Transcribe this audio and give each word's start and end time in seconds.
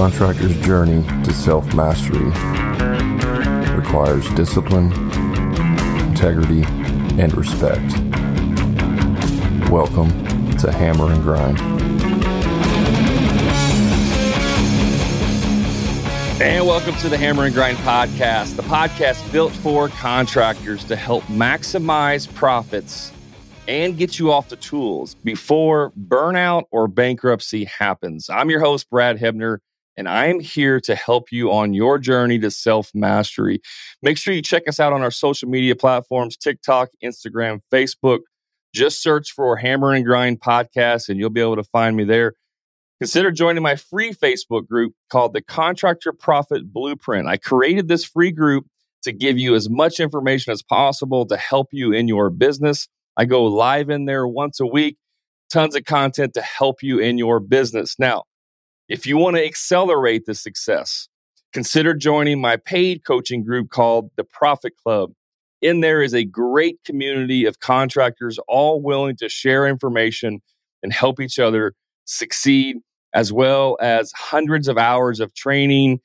contractor's 0.00 0.58
journey 0.62 1.02
to 1.22 1.30
self 1.30 1.74
mastery 1.74 2.24
requires 3.76 4.26
discipline, 4.30 4.90
integrity, 6.08 6.62
and 7.20 7.36
respect. 7.36 7.92
Welcome 9.70 10.08
to 10.56 10.72
Hammer 10.72 11.12
and 11.12 11.22
Grind. 11.22 11.60
And 16.40 16.66
welcome 16.66 16.94
to 16.94 17.10
the 17.10 17.18
Hammer 17.18 17.44
and 17.44 17.54
Grind 17.54 17.76
podcast, 17.78 18.56
the 18.56 18.62
podcast 18.62 19.30
built 19.30 19.52
for 19.52 19.88
contractors 19.88 20.82
to 20.84 20.96
help 20.96 21.24
maximize 21.24 22.26
profits 22.36 23.12
and 23.68 23.98
get 23.98 24.18
you 24.18 24.32
off 24.32 24.48
the 24.48 24.56
tools 24.56 25.14
before 25.16 25.92
burnout 25.92 26.64
or 26.70 26.88
bankruptcy 26.88 27.66
happens. 27.66 28.30
I'm 28.30 28.48
your 28.48 28.60
host, 28.60 28.88
Brad 28.88 29.18
Hebner, 29.18 29.58
and 29.96 30.08
I'm 30.08 30.40
here 30.40 30.80
to 30.80 30.94
help 30.94 31.32
you 31.32 31.52
on 31.52 31.74
your 31.74 31.98
journey 31.98 32.38
to 32.40 32.50
self 32.50 32.90
mastery. 32.94 33.60
Make 34.02 34.18
sure 34.18 34.34
you 34.34 34.42
check 34.42 34.68
us 34.68 34.80
out 34.80 34.92
on 34.92 35.02
our 35.02 35.10
social 35.10 35.48
media 35.48 35.76
platforms 35.76 36.36
TikTok, 36.36 36.90
Instagram, 37.02 37.60
Facebook. 37.72 38.20
Just 38.74 39.02
search 39.02 39.32
for 39.32 39.56
Hammer 39.56 39.92
and 39.92 40.04
Grind 40.04 40.40
Podcast, 40.40 41.08
and 41.08 41.18
you'll 41.18 41.30
be 41.30 41.40
able 41.40 41.56
to 41.56 41.64
find 41.64 41.96
me 41.96 42.04
there. 42.04 42.34
Consider 43.00 43.30
joining 43.30 43.62
my 43.62 43.76
free 43.76 44.12
Facebook 44.12 44.68
group 44.68 44.92
called 45.10 45.32
the 45.32 45.40
Contractor 45.40 46.12
Profit 46.12 46.72
Blueprint. 46.72 47.26
I 47.26 47.38
created 47.38 47.88
this 47.88 48.04
free 48.04 48.30
group 48.30 48.66
to 49.02 49.12
give 49.12 49.38
you 49.38 49.54
as 49.54 49.70
much 49.70 50.00
information 50.00 50.52
as 50.52 50.62
possible 50.62 51.26
to 51.26 51.36
help 51.36 51.68
you 51.72 51.92
in 51.92 52.08
your 52.08 52.30
business. 52.30 52.88
I 53.16 53.24
go 53.24 53.44
live 53.44 53.90
in 53.90 54.04
there 54.04 54.26
once 54.26 54.60
a 54.60 54.66
week, 54.66 54.98
tons 55.50 55.74
of 55.74 55.84
content 55.84 56.34
to 56.34 56.42
help 56.42 56.82
you 56.82 56.98
in 56.98 57.18
your 57.18 57.40
business. 57.40 57.96
Now, 57.98 58.24
if 58.90 59.06
you 59.06 59.16
want 59.16 59.36
to 59.36 59.44
accelerate 59.44 60.26
the 60.26 60.34
success, 60.34 61.08
consider 61.52 61.94
joining 61.94 62.40
my 62.40 62.56
paid 62.56 63.04
coaching 63.04 63.44
group 63.44 63.70
called 63.70 64.10
the 64.16 64.24
Profit 64.24 64.72
Club. 64.76 65.12
In 65.62 65.78
there 65.78 66.02
is 66.02 66.12
a 66.12 66.24
great 66.24 66.80
community 66.84 67.44
of 67.44 67.60
contractors 67.60 68.40
all 68.48 68.82
willing 68.82 69.14
to 69.18 69.28
share 69.28 69.68
information 69.68 70.40
and 70.82 70.92
help 70.92 71.20
each 71.20 71.38
other 71.38 71.74
succeed, 72.04 72.78
as 73.14 73.32
well 73.32 73.78
as 73.80 74.10
hundreds 74.16 74.66
of 74.66 74.76
hours 74.76 75.20
of 75.20 75.32
training, 75.34 76.00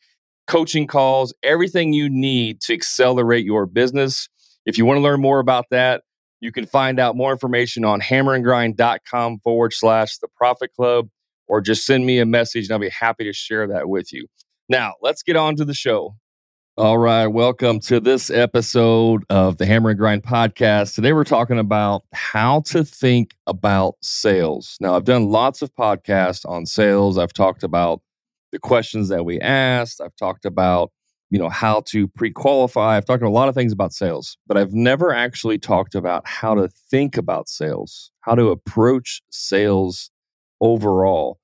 coaching 0.45 0.85
calls, 0.85 1.33
everything 1.41 1.91
you 1.91 2.07
need 2.07 2.61
to 2.61 2.73
accelerate 2.73 3.45
your 3.45 3.65
business. 3.65 4.29
If 4.67 4.77
you 4.77 4.85
want 4.85 4.97
to 4.97 5.01
learn 5.01 5.21
more 5.21 5.39
about 5.39 5.65
that, 5.71 6.03
you 6.39 6.51
can 6.51 6.67
find 6.67 6.99
out 6.99 7.15
more 7.15 7.31
information 7.31 7.83
on 7.83 7.99
hammerandgrind.com 7.99 9.39
forward 9.39 9.73
slash 9.73 10.19
the 10.19 10.27
profit 10.37 10.71
club, 10.75 11.09
or 11.47 11.61
just 11.61 11.85
send 11.85 12.05
me 12.05 12.19
a 12.19 12.25
message 12.25 12.65
and 12.65 12.73
I'll 12.73 12.79
be 12.79 12.89
happy 12.89 13.23
to 13.25 13.33
share 13.33 13.67
that 13.67 13.89
with 13.89 14.11
you. 14.13 14.27
Now, 14.69 14.93
let's 15.01 15.23
get 15.23 15.35
on 15.35 15.55
to 15.57 15.65
the 15.65 15.73
show. 15.73 16.15
All 16.77 16.97
right, 16.97 17.27
welcome 17.27 17.79
to 17.81 18.01
this 18.01 18.29
episode 18.29 19.23
of 19.29 19.57
the 19.57 19.65
Hammer 19.65 19.91
and 19.91 19.99
Grind 19.99 20.23
podcast. 20.23 20.95
Today 20.95 21.13
we're 21.13 21.23
talking 21.23 21.57
about 21.57 22.03
how 22.13 22.61
to 22.61 22.83
think 22.83 23.33
about 23.47 23.95
sales. 24.01 24.75
Now, 24.81 24.95
I've 24.95 25.05
done 25.05 25.29
lots 25.29 25.61
of 25.61 25.73
podcasts 25.73 26.47
on 26.49 26.65
sales. 26.65 27.17
I've 27.17 27.31
talked 27.31 27.63
about 27.63 28.01
the 28.51 28.59
questions 28.59 29.07
that 29.07 29.23
we 29.23 29.39
asked. 29.39 30.01
I've 30.01 30.15
talked 30.17 30.45
about 30.45 30.91
you 31.29 31.39
know 31.39 31.49
how 31.49 31.81
to 31.81 32.07
pre-qualify 32.09 32.95
i've 32.95 33.05
talked 33.05 33.23
a 33.23 33.29
lot 33.29 33.49
of 33.49 33.55
things 33.55 33.73
about 33.73 33.91
sales 33.91 34.37
but 34.47 34.57
i've 34.57 34.73
never 34.73 35.13
actually 35.13 35.57
talked 35.57 35.95
about 35.95 36.25
how 36.27 36.53
to 36.53 36.69
think 36.89 37.17
about 37.17 37.49
sales 37.49 38.11
how 38.21 38.35
to 38.35 38.49
approach 38.49 39.21
sales 39.31 40.11
overall 40.61 41.37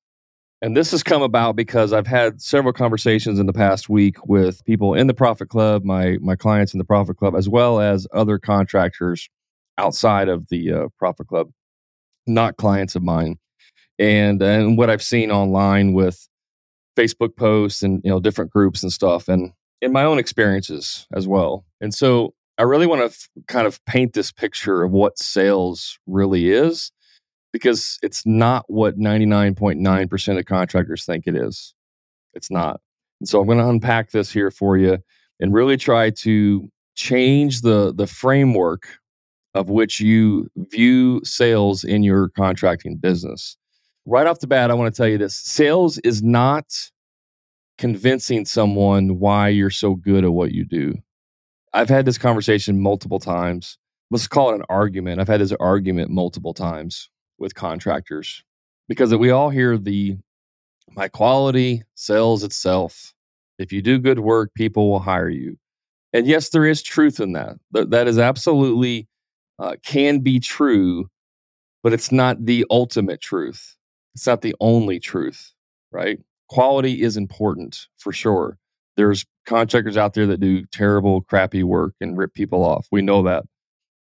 and 0.61 0.77
this 0.77 0.91
has 0.91 1.03
come 1.03 1.21
about 1.21 1.55
because 1.55 1.93
i've 1.93 2.07
had 2.07 2.41
several 2.41 2.73
conversations 2.73 3.39
in 3.39 3.45
the 3.45 3.53
past 3.53 3.89
week 3.89 4.15
with 4.25 4.63
people 4.65 4.93
in 4.93 5.07
the 5.07 5.13
profit 5.13 5.49
club 5.49 5.83
my 5.83 6.17
my 6.21 6.35
clients 6.35 6.73
in 6.73 6.77
the 6.77 6.85
profit 6.85 7.17
club 7.17 7.35
as 7.35 7.49
well 7.49 7.79
as 7.79 8.07
other 8.13 8.39
contractors 8.39 9.29
outside 9.77 10.29
of 10.29 10.47
the 10.49 10.71
uh, 10.71 10.87
profit 10.97 11.27
club 11.27 11.49
not 12.27 12.57
clients 12.57 12.95
of 12.95 13.03
mine 13.03 13.37
and 13.99 14.41
and 14.41 14.77
what 14.77 14.89
i've 14.89 15.03
seen 15.03 15.31
online 15.31 15.93
with 15.93 16.27
facebook 16.97 17.35
posts 17.35 17.81
and 17.81 18.01
you 18.03 18.09
know 18.09 18.19
different 18.19 18.51
groups 18.51 18.83
and 18.83 18.91
stuff 18.91 19.27
and 19.27 19.51
in 19.81 19.91
my 19.91 20.03
own 20.03 20.19
experiences 20.19 21.07
as 21.13 21.27
well. 21.27 21.65
And 21.81 21.93
so 21.93 22.33
I 22.57 22.63
really 22.63 22.85
want 22.85 23.01
to 23.01 23.05
f- 23.05 23.29
kind 23.47 23.65
of 23.65 23.83
paint 23.85 24.13
this 24.13 24.31
picture 24.31 24.83
of 24.83 24.91
what 24.91 25.17
sales 25.17 25.97
really 26.05 26.51
is 26.51 26.91
because 27.53 27.99
it's 28.01 28.25
not 28.25 28.65
what 28.67 28.97
99.9% 28.97 30.39
of 30.39 30.45
contractors 30.45 31.05
think 31.05 31.27
it 31.27 31.35
is. 31.35 31.73
It's 32.33 32.49
not. 32.49 32.81
And 33.19 33.29
so 33.29 33.39
I'm 33.39 33.45
going 33.45 33.59
to 33.59 33.67
unpack 33.67 34.11
this 34.11 34.31
here 34.31 34.51
for 34.51 34.77
you 34.77 34.97
and 35.39 35.53
really 35.53 35.77
try 35.77 36.09
to 36.09 36.69
change 36.95 37.61
the 37.61 37.93
the 37.93 38.07
framework 38.07 38.87
of 39.53 39.69
which 39.69 39.99
you 39.99 40.49
view 40.55 41.21
sales 41.23 41.83
in 41.83 42.03
your 42.03 42.29
contracting 42.29 42.97
business. 42.97 43.57
Right 44.05 44.27
off 44.27 44.39
the 44.39 44.47
bat, 44.47 44.71
I 44.71 44.73
want 44.73 44.93
to 44.93 44.97
tell 44.97 45.09
you 45.09 45.17
this. 45.17 45.35
Sales 45.35 45.97
is 45.99 46.23
not 46.23 46.65
convincing 47.77 48.45
someone 48.45 49.19
why 49.19 49.49
you're 49.49 49.69
so 49.69 49.95
good 49.95 50.23
at 50.23 50.33
what 50.33 50.51
you 50.51 50.65
do. 50.65 50.95
I've 51.73 51.89
had 51.89 52.05
this 52.05 52.17
conversation 52.17 52.81
multiple 52.81 53.19
times. 53.19 53.77
Let's 54.09 54.27
call 54.27 54.51
it 54.51 54.55
an 54.55 54.65
argument. 54.69 55.21
I've 55.21 55.27
had 55.27 55.41
this 55.41 55.53
argument 55.53 56.11
multiple 56.11 56.53
times 56.53 57.10
with 57.41 57.55
contractors 57.55 58.43
because 58.87 59.13
we 59.13 59.31
all 59.31 59.49
hear 59.49 59.77
the 59.77 60.17
my 60.93 61.07
quality 61.07 61.83
sells 61.95 62.43
itself. 62.43 63.13
If 63.57 63.71
you 63.71 63.81
do 63.81 63.99
good 63.99 64.19
work, 64.19 64.53
people 64.55 64.89
will 64.89 64.99
hire 64.99 65.29
you. 65.29 65.57
And 66.13 66.27
yes, 66.27 66.49
there 66.49 66.65
is 66.65 66.81
truth 66.81 67.19
in 67.19 67.33
that. 67.33 67.57
That, 67.71 67.91
that 67.91 68.07
is 68.07 68.17
absolutely 68.17 69.07
uh, 69.59 69.75
can 69.85 70.19
be 70.19 70.39
true, 70.39 71.09
but 71.83 71.93
it's 71.93 72.11
not 72.11 72.45
the 72.45 72.65
ultimate 72.69 73.21
truth. 73.21 73.75
It's 74.15 74.27
not 74.27 74.41
the 74.41 74.55
only 74.59 74.99
truth, 74.99 75.53
right? 75.91 76.19
quality 76.51 77.01
is 77.01 77.15
important 77.15 77.87
for 77.97 78.11
sure. 78.11 78.57
There's 78.97 79.25
contractors 79.45 79.95
out 79.95 80.13
there 80.13 80.27
that 80.27 80.41
do 80.41 80.65
terrible, 80.65 81.21
crappy 81.21 81.63
work 81.63 81.93
and 82.01 82.17
rip 82.17 82.33
people 82.33 82.63
off. 82.65 82.87
We 82.91 83.01
know 83.01 83.23
that. 83.23 83.45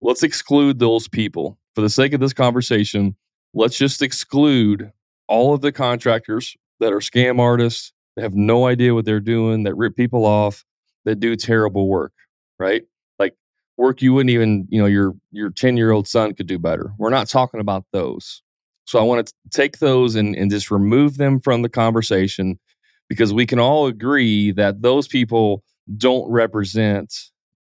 Let's 0.02 0.24
exclude 0.24 0.80
those 0.80 1.10
people. 1.10 1.60
For 1.80 1.84
the 1.84 1.90
sake 1.90 2.12
of 2.12 2.20
this 2.20 2.34
conversation, 2.34 3.16
let's 3.54 3.78
just 3.78 4.02
exclude 4.02 4.92
all 5.30 5.54
of 5.54 5.62
the 5.62 5.72
contractors 5.72 6.58
that 6.82 6.92
are 6.92 7.00
scam 7.00 7.40
artists, 7.40 7.94
that 8.18 8.24
have 8.24 8.36
no 8.36 8.66
idea 8.68 8.94
what 8.94 9.06
they're 9.06 9.22
doing, 9.22 9.64
that 9.64 9.76
rip 9.76 9.96
people 9.96 10.26
off, 10.26 10.66
that 11.06 11.22
do 11.22 11.38
terrible 11.38 11.88
work, 11.88 12.12
right? 12.60 12.84
Like 13.18 13.34
work 13.78 14.02
you 14.02 14.14
wouldn't 14.14 14.32
even, 14.32 14.68
you 14.70 14.82
know, 14.82 14.88
your 14.88 15.14
your 15.32 15.52
10-year-old 15.52 16.06
son 16.06 16.34
could 16.34 16.48
do 16.48 16.60
better. 16.60 16.92
We're 16.98 17.12
not 17.12 17.30
talking 17.30 17.62
about 17.62 17.86
those. 17.94 18.44
So 18.84 19.00
I 19.00 19.04
want 19.04 19.26
to 19.26 19.34
take 19.50 19.78
those 19.78 20.16
and, 20.16 20.36
and 20.36 20.52
just 20.52 20.70
remove 20.70 21.16
them 21.16 21.40
from 21.40 21.62
the 21.62 21.70
conversation 21.70 22.60
because 23.08 23.32
we 23.34 23.46
can 23.46 23.58
all 23.58 23.88
agree 23.88 24.52
that 24.52 24.82
those 24.82 25.08
people 25.08 25.64
don't 25.96 26.30
represent 26.30 27.16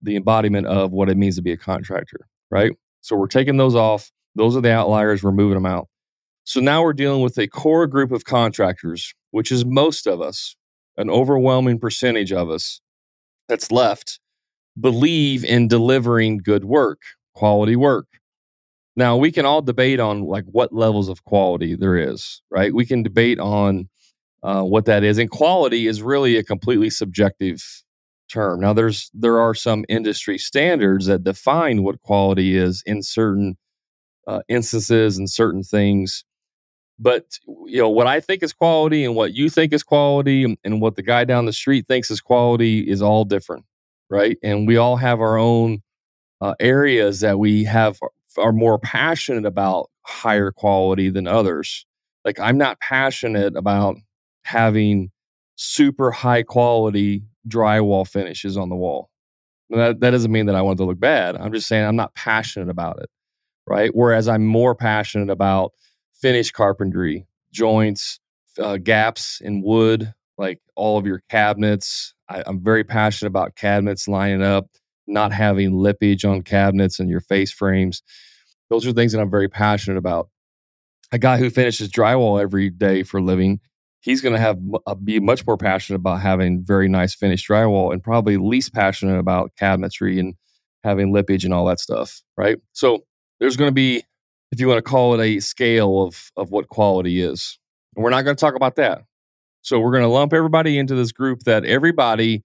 the 0.03 0.15
embodiment 0.15 0.69
of 0.69 0.93
what 0.93 1.11
it 1.11 1.17
means 1.17 1.35
to 1.35 1.43
be 1.43 1.51
a 1.51 1.57
contractor, 1.57 2.29
right? 2.53 2.77
So 3.05 3.17
we're 3.17 3.27
taking 3.27 3.59
those 3.59 3.75
off. 3.75 4.11
Those 4.35 4.57
are 4.57 4.63
the 4.63 4.73
outliers. 4.73 5.23
We're 5.23 5.31
moving 5.31 5.57
them 5.57 5.67
out. 5.67 5.89
So 6.45 6.59
now 6.59 6.83
we're 6.83 6.95
dealing 6.95 7.21
with 7.21 7.37
a 7.37 7.47
core 7.47 7.87
group 7.87 8.13
of 8.13 8.25
contractors, 8.25 9.15
which 9.31 9.53
is 9.53 9.67
most 9.67 10.07
of 10.07 10.23
us, 10.23 10.57
an 10.97 11.11
overwhelming 11.11 11.79
percentage 11.79 12.33
of 12.33 12.49
us 12.49 12.81
that's 13.47 13.71
left, 13.71 14.21
believe 14.81 15.45
in 15.45 15.69
delivering 15.69 16.39
good 16.39 16.65
work, 16.65 17.03
quality 17.35 17.77
work. 17.77 18.06
Now 18.97 19.19
we 19.19 19.31
can 19.31 19.45
all 19.45 19.61
debate 19.61 20.00
on 20.00 20.23
like 20.23 20.45
what 20.47 20.73
levels 20.73 21.11
of 21.11 21.25
quality 21.25 21.77
there 21.77 21.99
is, 21.99 22.41
right? 22.50 22.73
We 22.73 22.87
can 22.87 23.03
debate 23.03 23.39
on 23.39 23.91
uh, 24.43 24.62
what 24.62 24.87
that 24.87 25.05
is, 25.05 25.19
and 25.19 25.31
quality 25.31 25.89
is 25.89 26.00
really 26.00 26.39
a 26.39 26.43
completely 26.43 26.89
subjective 26.89 27.62
term. 28.35 28.61
Now 28.61 28.73
there's 28.73 29.11
there 29.15 29.41
are 29.41 29.55
some 29.55 29.85
industry 29.89 30.39
standards 30.39 31.07
that 31.07 31.25
define 31.25 31.85
what 31.85 32.01
quality 32.03 32.57
is 32.57 32.83
in 32.87 33.03
certain 33.03 33.57
uh, 34.27 34.41
instances 34.49 35.17
and 35.19 35.31
certain 35.31 35.63
things. 35.63 36.25
But 36.99 37.39
you 37.67 37.79
know 37.79 37.89
what 37.89 38.07
I 38.07 38.21
think 38.21 38.43
is 38.43 38.53
quality 38.53 39.05
and 39.05 39.17
what 39.17 39.35
you 39.35 39.49
think 39.51 39.73
is 39.73 39.83
quality 39.83 40.57
and, 40.65 40.81
what 40.81 40.97
the 40.97 41.03
guy 41.03 41.25
down 41.25 41.47
the 41.47 41.53
street 41.53 41.87
thinks 41.87 42.11
is 42.11 42.21
quality 42.21 42.81
is 42.81 43.03
all 43.03 43.25
different, 43.25 43.65
right? 44.11 44.37
And 44.43 44.67
we 44.69 44.77
all 44.77 44.97
have 44.97 45.21
our 45.21 45.37
own 45.39 45.81
uh, 46.41 46.55
areas 46.61 47.21
that 47.21 47.39
we 47.39 47.65
have 47.65 47.99
are 48.39 48.53
more 48.53 48.79
passionate 48.79 49.47
about 49.47 49.91
higher 50.03 50.51
quality 50.53 51.11
than 51.11 51.27
others. 51.27 51.87
Like 52.25 52.39
I'm 52.41 52.59
not 52.59 52.81
passionate 52.81 53.57
about 53.57 53.97
having 54.45 55.11
super 55.56 56.11
high 56.11 56.43
quality 56.43 57.25
drywall 57.49 58.06
finishes 58.06 58.56
on 58.56 58.69
the 58.69 58.77
wall. 58.77 59.11
That, 59.71 60.01
that 60.01 60.11
doesn't 60.11 60.33
mean 60.33 60.47
that 60.47 60.55
I 60.55 60.62
want 60.62 60.79
it 60.79 60.83
to 60.83 60.87
look 60.87 61.01
bad. 61.01 61.37
I'm 61.37 61.53
just 61.53 61.67
saying 61.67 61.85
I'm 61.85 61.97
not 61.97 62.15
passionate 62.15 62.69
about 62.69 63.01
it. 63.01 63.09
Right. 63.67 63.91
Whereas 63.95 64.29
I'm 64.29 64.45
more 64.45 64.75
passionate 64.75 65.31
about 65.31 65.73
finished 66.15 66.53
carpentry, 66.53 67.27
joints, 67.51 68.21
uh, 68.59 68.77
gaps 68.77 69.41
in 69.41 69.62
wood, 69.62 70.12
like 70.37 70.61
all 70.77 70.99
of 70.99 71.06
your 71.06 71.23
cabinets. 71.31 72.15
I, 72.29 72.43
I'm 72.47 72.62
very 72.62 72.85
passionate 72.85 73.29
about 73.29 73.57
cabinets 73.57 74.07
lining 74.07 74.43
up, 74.43 74.67
not 75.07 75.33
having 75.33 75.73
lippage 75.73 76.25
on 76.25 76.43
cabinets 76.43 77.00
and 77.00 77.09
your 77.09 77.21
face 77.21 77.53
frames. 77.53 78.03
Those 78.71 78.87
are 78.87 78.93
things 78.93 79.12
that 79.12 79.21
I'm 79.21 79.31
very 79.31 79.49
passionate 79.49 79.99
about. 79.99 80.29
A 81.12 81.19
guy 81.19 81.39
who 81.39 81.50
finishes 81.50 81.91
drywall 81.91 82.41
every 82.41 82.71
day 82.71 83.03
for 83.03 83.19
a 83.19 83.23
living, 83.23 83.61
he's 84.05 84.21
going 84.21 84.35
to 84.35 84.39
have 84.39 84.59
uh, 84.87 84.95
be 84.95 85.19
much 85.19 85.47
more 85.47 85.56
passionate 85.56 85.97
about 85.97 86.21
having 86.21 86.62
very 86.62 86.89
nice 86.89 87.15
finished 87.15 87.49
drywall 87.49 87.91
and 87.91 88.03
probably 88.03 88.37
least 88.37 88.75
passionate 88.75 89.19
about 89.19 89.53
cabinetry 89.59 90.21
and 90.21 90.35
having 90.85 91.11
lippage 91.11 91.43
and 91.45 91.55
all 91.55 91.65
that 91.65 91.81
stuff, 91.81 92.21
right? 92.37 92.59
So 92.73 93.05
there's 93.41 93.56
going 93.56 93.69
to 93.69 93.75
be 93.75 94.05
if 94.53 94.61
you 94.61 94.69
want 94.69 94.79
to 94.79 94.83
call 94.83 95.19
it 95.19 95.25
a 95.25 95.41
scale 95.41 96.03
of 96.03 96.31
of 96.37 96.51
what 96.51 96.69
quality 96.69 97.23
is. 97.23 97.59
And 97.97 98.05
we're 98.05 98.11
not 98.11 98.23
going 98.23 98.37
to 98.37 98.41
talk 98.41 98.55
about 98.55 98.77
that. 98.77 99.03
So 99.62 99.81
we're 99.81 99.93
going 99.93 100.03
to 100.03 100.09
lump 100.09 100.35
everybody 100.35 100.79
into 100.79 100.95
this 100.95 101.11
group 101.11 101.41
that 101.45 101.65
everybody 101.65 102.45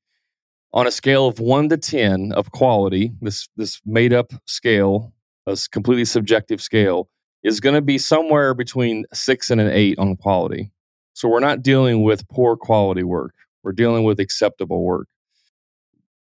on 0.72 0.88
a 0.88 0.92
scale 0.92 1.28
of 1.28 1.40
1 1.40 1.70
to 1.70 1.78
10 1.78 2.32
of 2.32 2.52
quality, 2.52 3.12
this 3.22 3.50
this 3.58 3.82
made 3.86 4.14
up 4.14 4.32
scale, 4.46 5.14
a 5.46 5.58
completely 5.72 6.06
subjective 6.06 6.62
scale 6.62 7.10
is 7.44 7.60
going 7.60 7.76
to 7.76 7.82
be 7.82 7.98
somewhere 7.98 8.54
between 8.54 9.06
6 9.14 9.50
and 9.50 9.62
an 9.62 9.70
8 9.70 9.98
on 9.98 10.16
quality. 10.18 10.72
So 11.19 11.27
we're 11.27 11.42
not 11.42 11.62
dealing 11.62 12.04
with 12.04 12.25
poor 12.30 12.56
quality 12.56 13.04
work. 13.04 13.33
We're 13.62 13.74
dealing 13.74 14.06
with 14.06 14.21
acceptable 14.21 14.86
work. 14.86 15.10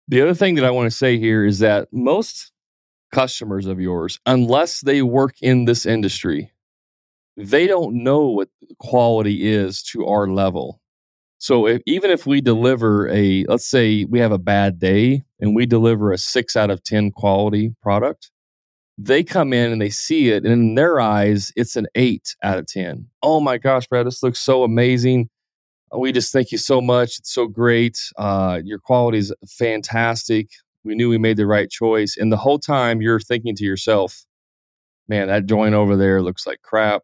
The 0.09 0.21
other 0.21 0.35
thing 0.35 0.57
that 0.57 0.65
I 0.65 0.73
want 0.73 0.91
to 0.91 0.97
say 0.97 1.21
here 1.21 1.45
is 1.47 1.61
that 1.61 1.87
most 1.93 2.51
customers 3.13 3.67
of 3.67 3.81
yours, 3.81 4.19
unless 4.27 4.81
they 4.81 5.01
work 5.03 5.37
in 5.41 5.67
this 5.67 5.87
industry, 5.87 6.51
they 7.37 7.69
don't 7.69 8.03
know 8.03 8.27
what 8.27 8.49
quality 8.81 9.49
is 9.49 9.85
to 9.85 10.05
our 10.07 10.27
level. 10.27 10.81
So 11.39 11.69
if, 11.69 11.81
even 11.87 12.11
if 12.11 12.27
we 12.27 12.41
deliver 12.41 13.09
a, 13.09 13.45
let's 13.45 13.69
say 13.69 14.05
we 14.07 14.19
have 14.19 14.33
a 14.33 14.37
bad 14.37 14.81
day 14.81 15.23
and 15.39 15.55
we 15.55 15.65
deliver 15.65 16.11
a 16.11 16.19
six 16.19 16.57
out 16.57 16.73
of 16.73 16.83
10 16.83 17.13
quality 17.13 17.77
product, 17.81 18.33
they 18.99 19.23
come 19.23 19.53
in 19.53 19.73
and 19.73 19.81
they 19.81 19.91
see 19.91 20.31
it, 20.31 20.45
and 20.45 20.53
in 20.53 20.75
their 20.75 21.01
eyes, 21.01 21.53
it's 21.57 21.77
an 21.77 21.87
eight 21.95 22.37
out 22.43 22.59
of 22.59 22.67
10. 22.67 23.07
Oh 23.23 23.41
my 23.41 23.59
gosh, 23.59 23.87
Brad, 23.87 24.07
this 24.07 24.23
looks 24.23 24.41
so 24.41 24.65
amazing. 24.65 25.29
We 25.97 26.13
just 26.13 26.33
thank 26.33 26.53
you 26.53 26.59
so 26.59 26.81
much. 26.81 27.19
It's 27.19 27.33
so 27.33 27.47
great. 27.47 27.99
Uh, 28.17 28.61
your 28.65 28.79
quality 28.79 29.19
is 29.19 29.33
fantastic. 29.47 30.49
We 30.85 30.95
knew 30.95 31.11
we 31.11 31.19
made 31.19 31.37
the 31.37 31.47
right 31.47 31.71
choice. 31.71 32.17
And 32.17 32.33
the 32.33 32.39
whole 32.39 32.59
time 32.59 33.03
you're 33.03 33.21
thinking 33.21 33.55
to 33.57 33.65
yourself, 33.65 34.25
man, 35.07 35.29
that 35.29 35.47
joint 35.47 35.75
over 35.75 35.97
there 35.97 36.23
looks 36.23 36.47
like 36.47 36.63
crap. 36.63 37.03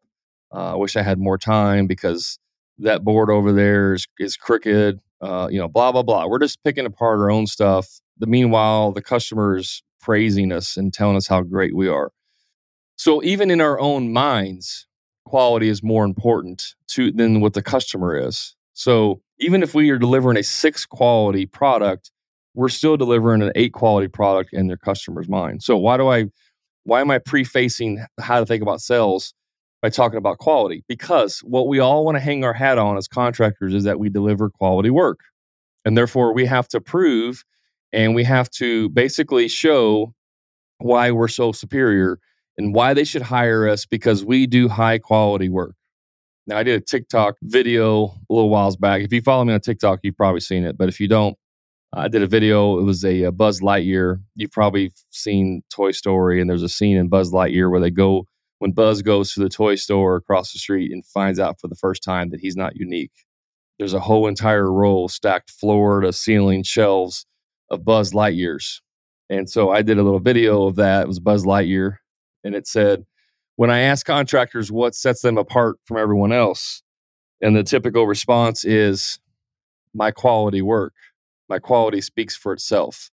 Uh, 0.55 0.73
I 0.73 0.75
wish 0.77 0.97
I 0.97 1.03
had 1.03 1.19
more 1.19 1.37
time 1.37 1.87
because 1.87 2.39
that 2.79 3.05
board 3.05 3.31
over 3.31 3.53
there 3.53 3.95
is, 3.95 4.07
is 4.19 4.37
crooked. 4.37 5.01
Uh, 5.21 5.49
you 5.51 5.59
know, 5.59 5.69
blah, 5.69 5.93
blah, 5.93 6.03
blah. 6.03 6.27
We're 6.27 6.39
just 6.39 6.63
picking 6.65 6.87
apart 6.87 7.19
our 7.19 7.31
own 7.31 7.47
stuff. 7.47 8.01
The 8.19 8.27
meanwhile, 8.27 8.93
the 8.93 9.03
customer 9.03 9.57
is 9.57 9.83
praising 10.01 10.53
us 10.53 10.77
and 10.77 10.93
telling 10.93 11.17
us 11.17 11.27
how 11.27 11.43
great 11.43 11.75
we 11.75 11.89
are. 11.89 12.11
So 12.97 13.23
even 13.23 13.51
in 13.51 13.61
our 13.61 13.79
own 13.79 14.13
minds, 14.13 14.87
quality 15.25 15.69
is 15.69 15.83
more 15.83 16.05
important 16.05 16.75
to 16.89 17.13
than 17.13 17.41
what 17.41 17.55
the 17.55 17.63
customer 17.63 18.17
is. 18.17 18.57
So 18.75 19.21
even 19.39 19.63
if 19.63 19.75
we 19.75 19.91
are 19.91 19.99
delivering 19.99 20.37
a 20.37 20.43
six 20.43 20.87
quality 20.87 21.47
product, 21.47 22.11
we're 22.55 22.69
still 22.69 22.97
delivering 22.97 23.43
an 23.43 23.53
eight 23.55 23.73
quality 23.73 24.09
product 24.09 24.53
in 24.53 24.67
their 24.67 24.77
customer's 24.77 25.29
mind. 25.29 25.63
So 25.63 25.77
why 25.77 25.97
do 25.97 26.09
I 26.09 26.27
why 26.85 27.01
am 27.01 27.11
I 27.11 27.19
prefacing 27.19 28.05
how 28.19 28.41
to 28.41 28.47
think 28.47 28.63
about 28.63 28.81
sales 28.81 29.35
by 29.83 29.91
talking 29.91 30.17
about 30.17 30.39
quality? 30.39 30.85
Because 30.89 31.41
what 31.41 31.69
we 31.69 31.79
all 31.79 32.05
want 32.05 32.17
to 32.17 32.21
hang 32.21 32.45
our 32.45 32.55
hat 32.55 32.79
on 32.79 32.97
as 32.97 33.07
contractors 33.07 33.75
is 33.75 33.85
that 33.85 33.99
we 33.99 34.09
deliver 34.09 34.49
quality 34.49 34.91
work. 34.91 35.21
And 35.85 35.97
therefore 35.97 36.33
we 36.33 36.47
have 36.47 36.67
to 36.69 36.81
prove 36.81 37.45
and 37.93 38.15
we 38.15 38.25
have 38.25 38.51
to 38.51 38.89
basically 38.91 39.49
show 39.49 40.15
why 40.79 41.11
we're 41.11 41.29
so 41.29 41.53
superior 41.53 42.19
and 42.57 42.75
why 42.75 42.95
they 42.95 43.05
should 43.05 43.23
hire 43.23 43.69
us 43.69 43.87
because 43.87 44.25
we 44.25 44.47
do 44.47 44.69
high 44.69 44.99
quality 44.99 45.49
work. 45.49 45.75
Now, 46.47 46.59
I 46.59 46.63
did 46.63 46.81
a 46.81 46.85
TikTok 46.85 47.37
video 47.43 48.05
a 48.07 48.33
little 48.33 48.49
whiles 48.49 48.77
back. 48.77 49.03
If 49.03 49.13
you 49.13 49.21
follow 49.21 49.45
me 49.45 49.53
on 49.53 49.61
TikTok, 49.61 50.01
you've 50.03 50.17
probably 50.17 50.41
seen 50.41 50.65
it. 50.65 50.79
But 50.79 50.89
if 50.89 50.99
you 50.99 51.07
don't, 51.07 51.37
I 51.93 52.09
did 52.09 52.23
a 52.23 52.27
video. 52.27 52.79
It 52.79 52.85
was 52.85 53.05
a, 53.05 53.25
a, 53.25 53.33
Buzz 53.33 53.61
Lightyear. 53.61 54.23
You've 54.35 54.53
probably 54.53 54.93
seen 55.11 55.63
Toy 55.71 55.91
Story, 55.91 56.41
and 56.41 56.49
there's 56.49 56.63
a 56.63 56.69
scene 56.69 56.97
in 56.97 57.09
Buzz 57.09 57.33
Lightyear 57.33 57.71
where 57.71 57.81
they 57.81 57.91
go 57.91 58.27
when 58.59 58.73
Buzz 58.73 59.03
goes 59.03 59.33
to 59.35 59.41
the 59.41 59.49
toy 59.49 59.77
store 59.77 60.17
across 60.17 60.53
the 60.53 60.59
street 60.59 60.91
and 60.91 61.05
finds 61.07 61.39
out 61.39 61.61
for 61.61 61.69
the 61.69 61.77
first 61.77 62.03
time 62.03 62.31
that 62.31 62.41
he's 62.41 62.57
not 62.57 62.77
unique. 62.77 63.13
There's 63.79 63.95
a 63.95 64.01
whole 64.01 64.27
entire 64.27 64.71
row 64.71 65.07
stacked 65.07 65.51
floor 65.51 66.01
to 66.01 66.13
ceiling 66.13 66.63
shelves 66.65 67.25
of 67.71 67.85
Buzz 67.85 68.13
Lightyears. 68.13 68.81
And 69.31 69.49
so 69.49 69.71
I 69.71 69.83
did 69.83 69.99
a 69.99 70.03
little 70.03 70.21
video 70.21 70.67
of 70.67 70.77
that. 70.77 71.03
It 71.03 71.09
was 71.09 71.21
Buzz 71.21 71.45
Lightyear. 71.45 71.97
And 72.45 72.55
it 72.55 72.67
said, 72.67 73.05
when 73.57 73.71
I 73.71 73.81
ask 73.81 74.07
contractors 74.07 74.73
what 74.73 74.95
sets 74.95 75.21
them 75.21 75.37
apart 75.37 75.77
from 75.85 75.99
everyone 75.99 76.33
else, 76.33 76.83
and 77.41 77.55
the 77.55 77.63
typical 77.63 78.07
response 78.07 78.65
is 78.65 79.19
my 79.95 80.11
quality 80.11 80.63
work 80.63 80.95
my 81.49 81.59
quality 81.59 82.01
speaks 82.01 82.37
for 82.37 82.53
itself. 82.53 83.11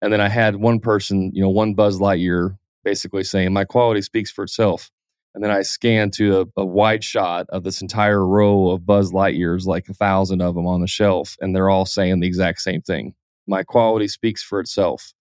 And 0.00 0.12
then 0.12 0.20
I 0.20 0.28
had 0.28 0.56
one 0.56 0.80
person, 0.80 1.30
you 1.32 1.42
know, 1.42 1.48
one 1.48 1.74
Buzz 1.74 1.98
Lightyear 1.98 2.56
basically 2.84 3.24
saying, 3.24 3.52
my 3.52 3.64
quality 3.64 4.02
speaks 4.02 4.30
for 4.30 4.44
itself. 4.44 4.90
And 5.34 5.42
then 5.42 5.50
I 5.50 5.62
scanned 5.62 6.12
to 6.14 6.40
a, 6.40 6.60
a, 6.60 6.66
wide 6.66 7.02
shot 7.02 7.46
of 7.50 7.62
this 7.64 7.80
entire 7.80 8.26
row 8.26 8.70
of 8.70 8.84
Buzz 8.84 9.12
Lightyears, 9.12 9.64
like 9.64 9.88
a 9.88 9.94
thousand 9.94 10.42
of 10.42 10.54
them 10.54 10.66
on 10.66 10.82
the 10.82 10.86
shelf, 10.86 11.36
and 11.40 11.56
they're 11.56 11.70
all 11.70 11.86
saying 11.86 12.20
the 12.20 12.26
exact 12.26 12.60
same 12.60 12.82
thing. 12.82 13.14
My 13.46 13.62
quality 13.62 14.08
speaks 14.08 14.42
for 14.42 14.60
itself. 14.60 15.12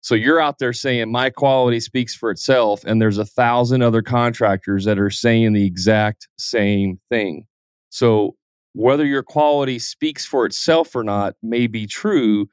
So 0.00 0.16
you're 0.16 0.40
out 0.40 0.58
there 0.58 0.72
saying 0.72 1.12
my 1.12 1.30
quality 1.30 1.78
speaks 1.78 2.14
for 2.14 2.30
itself, 2.30 2.82
and 2.84 3.00
there's 3.00 3.18
a 3.18 3.24
thousand 3.24 3.82
other 3.82 4.02
contractors 4.02 4.84
that 4.84 4.98
are 4.98 5.10
saying 5.10 5.52
the 5.52 5.64
exact 5.64 6.28
same 6.38 6.98
thing. 7.08 7.46
So 7.90 8.34
whether 8.74 9.04
your 9.04 9.22
quality 9.22 9.78
speaks 9.78 10.26
for 10.26 10.44
itself 10.46 10.96
or 10.96 11.04
not 11.04 11.36
may 11.42 11.66
be 11.66 11.86
true, 11.86 12.48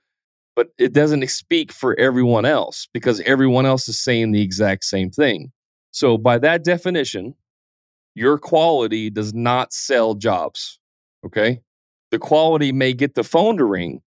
but 0.56 0.68
it 0.78 0.94
doesn't 0.94 1.28
speak 1.30 1.72
for 1.72 1.98
everyone 1.98 2.46
else 2.46 2.88
because 2.94 3.22
everyone 3.22 3.66
else 3.66 3.88
is 3.88 4.00
saying 4.00 4.32
the 4.32 4.42
exact 4.42 4.84
same 4.84 5.10
thing. 5.10 5.52
So, 5.92 6.18
by 6.18 6.38
that 6.40 6.64
definition, 6.64 7.33
your 8.14 8.38
quality 8.38 9.10
does 9.10 9.33
not 9.33 9.74
sell 9.74 10.16
jobs. 10.16 10.80
Okay. 11.26 11.62
The 12.12 12.19
quality 12.19 12.72
may 12.72 12.94
get 12.94 13.16
the 13.16 13.24
phone 13.24 13.57
to 13.57 13.66
ring. 13.66 14.02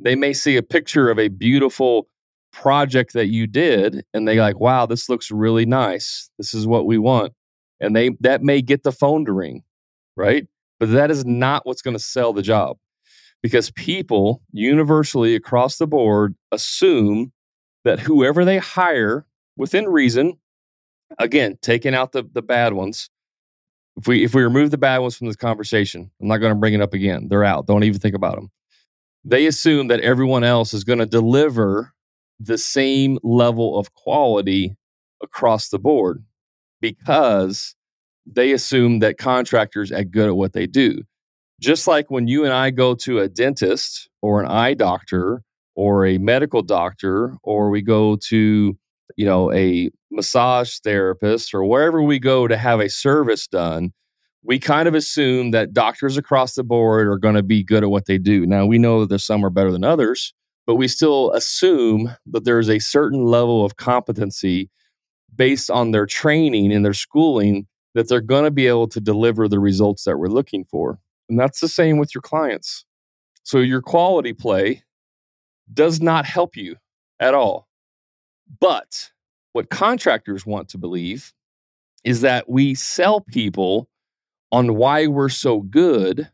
They 0.00 0.14
may 0.14 0.32
see 0.32 0.56
a 0.56 0.62
picture 0.62 1.10
of 1.10 1.18
a 1.18 1.28
beautiful 1.28 2.08
project 2.52 3.12
that 3.12 3.26
you 3.26 3.46
did 3.46 4.04
and 4.14 4.26
they 4.26 4.40
like, 4.40 4.58
wow, 4.58 4.86
this 4.86 5.08
looks 5.08 5.30
really 5.30 5.66
nice. 5.66 6.30
This 6.38 6.54
is 6.54 6.66
what 6.66 6.86
we 6.86 6.98
want. 6.98 7.32
And 7.80 7.94
they 7.94 8.10
that 8.20 8.42
may 8.42 8.62
get 8.62 8.82
the 8.82 8.92
phone 8.92 9.24
to 9.26 9.32
ring, 9.32 9.62
right? 10.16 10.46
But 10.80 10.90
that 10.92 11.10
is 11.10 11.24
not 11.24 11.66
what's 11.66 11.82
going 11.82 11.96
to 11.96 12.02
sell 12.02 12.32
the 12.32 12.42
job 12.42 12.78
because 13.42 13.70
people 13.70 14.42
universally 14.52 15.34
across 15.34 15.76
the 15.76 15.86
board 15.86 16.34
assume 16.52 17.32
that 17.84 18.00
whoever 18.00 18.44
they 18.44 18.58
hire 18.58 19.26
within 19.56 19.86
reason, 19.86 20.38
again, 21.18 21.58
taking 21.62 21.94
out 21.94 22.12
the, 22.12 22.24
the 22.32 22.42
bad 22.42 22.72
ones, 22.72 23.10
if 23.96 24.06
we 24.06 24.24
if 24.24 24.34
we 24.34 24.42
remove 24.42 24.70
the 24.70 24.78
bad 24.78 24.98
ones 24.98 25.16
from 25.16 25.26
this 25.26 25.36
conversation, 25.36 26.10
I'm 26.20 26.28
not 26.28 26.38
going 26.38 26.52
to 26.52 26.58
bring 26.58 26.74
it 26.74 26.80
up 26.80 26.94
again. 26.94 27.28
They're 27.28 27.44
out. 27.44 27.66
Don't 27.66 27.84
even 27.84 28.00
think 28.00 28.14
about 28.14 28.34
them. 28.34 28.50
They 29.28 29.46
assume 29.46 29.88
that 29.88 30.00
everyone 30.00 30.44
else 30.44 30.72
is 30.72 30.84
going 30.84 31.00
to 31.00 31.06
deliver 31.06 31.92
the 32.38 32.56
same 32.56 33.18
level 33.24 33.76
of 33.76 33.92
quality 33.94 34.76
across 35.20 35.68
the 35.68 35.80
board 35.80 36.24
because 36.80 37.74
they 38.24 38.52
assume 38.52 39.00
that 39.00 39.18
contractors 39.18 39.90
are 39.90 40.04
good 40.04 40.28
at 40.28 40.36
what 40.36 40.52
they 40.52 40.68
do. 40.68 41.02
Just 41.60 41.88
like 41.88 42.08
when 42.08 42.28
you 42.28 42.44
and 42.44 42.52
I 42.52 42.70
go 42.70 42.94
to 42.94 43.18
a 43.18 43.28
dentist 43.28 44.08
or 44.22 44.40
an 44.40 44.46
eye 44.46 44.74
doctor 44.74 45.42
or 45.74 46.06
a 46.06 46.18
medical 46.18 46.62
doctor, 46.62 47.34
or 47.42 47.68
we 47.68 47.82
go 47.82 48.16
to, 48.28 48.78
you 49.16 49.26
know, 49.26 49.52
a 49.52 49.90
massage 50.12 50.78
therapist 50.78 51.52
or 51.52 51.64
wherever 51.64 52.00
we 52.00 52.20
go 52.20 52.46
to 52.46 52.56
have 52.56 52.78
a 52.78 52.88
service 52.88 53.48
done, 53.48 53.92
we 54.46 54.60
kind 54.60 54.86
of 54.86 54.94
assume 54.94 55.50
that 55.50 55.72
doctors 55.72 56.16
across 56.16 56.54
the 56.54 56.62
board 56.62 57.08
are 57.08 57.18
going 57.18 57.34
to 57.34 57.42
be 57.42 57.64
good 57.64 57.82
at 57.82 57.90
what 57.90 58.06
they 58.06 58.16
do. 58.16 58.46
Now, 58.46 58.64
we 58.64 58.78
know 58.78 59.04
that 59.04 59.18
some 59.18 59.44
are 59.44 59.50
better 59.50 59.72
than 59.72 59.82
others, 59.82 60.32
but 60.66 60.76
we 60.76 60.86
still 60.86 61.32
assume 61.32 62.14
that 62.26 62.44
there's 62.44 62.70
a 62.70 62.78
certain 62.78 63.24
level 63.24 63.64
of 63.64 63.76
competency 63.76 64.70
based 65.34 65.68
on 65.68 65.90
their 65.90 66.06
training 66.06 66.72
and 66.72 66.84
their 66.84 66.94
schooling 66.94 67.66
that 67.94 68.08
they're 68.08 68.20
going 68.20 68.44
to 68.44 68.50
be 68.52 68.68
able 68.68 68.86
to 68.88 69.00
deliver 69.00 69.48
the 69.48 69.58
results 69.58 70.04
that 70.04 70.16
we're 70.16 70.28
looking 70.28 70.64
for. 70.64 70.98
And 71.28 71.40
that's 71.40 71.58
the 71.58 71.68
same 71.68 71.98
with 71.98 72.14
your 72.14 72.22
clients. 72.22 72.84
So 73.42 73.58
your 73.58 73.82
quality 73.82 74.32
play 74.32 74.84
does 75.74 76.00
not 76.00 76.24
help 76.24 76.56
you 76.56 76.76
at 77.18 77.34
all. 77.34 77.66
But 78.60 79.10
what 79.52 79.70
contractors 79.70 80.46
want 80.46 80.68
to 80.68 80.78
believe 80.78 81.32
is 82.04 82.20
that 82.20 82.48
we 82.48 82.76
sell 82.76 83.20
people 83.20 83.88
on 84.52 84.76
why 84.76 85.06
we're 85.06 85.28
so 85.28 85.60
good 85.60 86.28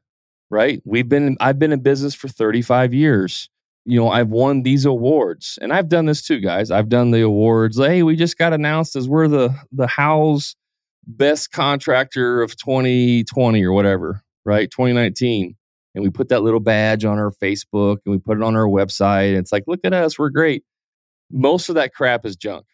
right? 0.53 0.83
We've 0.85 1.09
been 1.09 1.37
I've 1.41 1.59
been 1.59 1.73
in 1.73 1.81
business 1.81 2.15
for 2.15 2.29
35 2.29 2.93
years. 2.93 3.49
You 3.85 3.99
know, 3.99 4.11
I've 4.11 4.29
won 4.29 4.63
these 4.63 4.85
awards. 4.85 5.59
And 5.61 5.73
I've 5.73 5.89
done 5.89 6.07
this 6.07 6.23
too, 6.23 6.39
guys. 6.39 6.71
I've 6.71 6.91
done 6.91 7.11
the 7.11 7.23
awards. 7.23 7.79
Hey, 7.79 8.05
we 8.05 8.15
just 8.15 8.39
got 8.39 8.53
announced 8.53 8.95
as 8.95 9.09
we're 9.09 9.27
the 9.27 9.57
the 9.73 9.87
Houzz 9.87 10.55
best 11.07 11.51
contractor 11.51 12.43
of 12.43 12.55
2020 12.57 13.65
or 13.65 13.73
whatever, 13.73 14.23
right? 14.45 14.71
2019. 14.71 15.57
And 15.95 16.05
we 16.05 16.11
put 16.11 16.29
that 16.29 16.43
little 16.43 16.61
badge 16.61 17.05
on 17.05 17.19
our 17.19 17.33
Facebook 17.33 17.99
and 18.05 18.13
we 18.13 18.19
put 18.19 18.37
it 18.37 18.43
on 18.43 18.55
our 18.55 18.69
website. 18.69 19.37
It's 19.37 19.53
like, 19.53 19.65
look 19.67 19.81
at 19.85 19.93
us, 19.93 20.19
we're 20.19 20.31
great. 20.31 20.65
Most 21.31 21.69
of 21.69 21.75
that 21.75 21.95
crap 21.95 22.25
is 22.25 22.37
junk. 22.37 22.67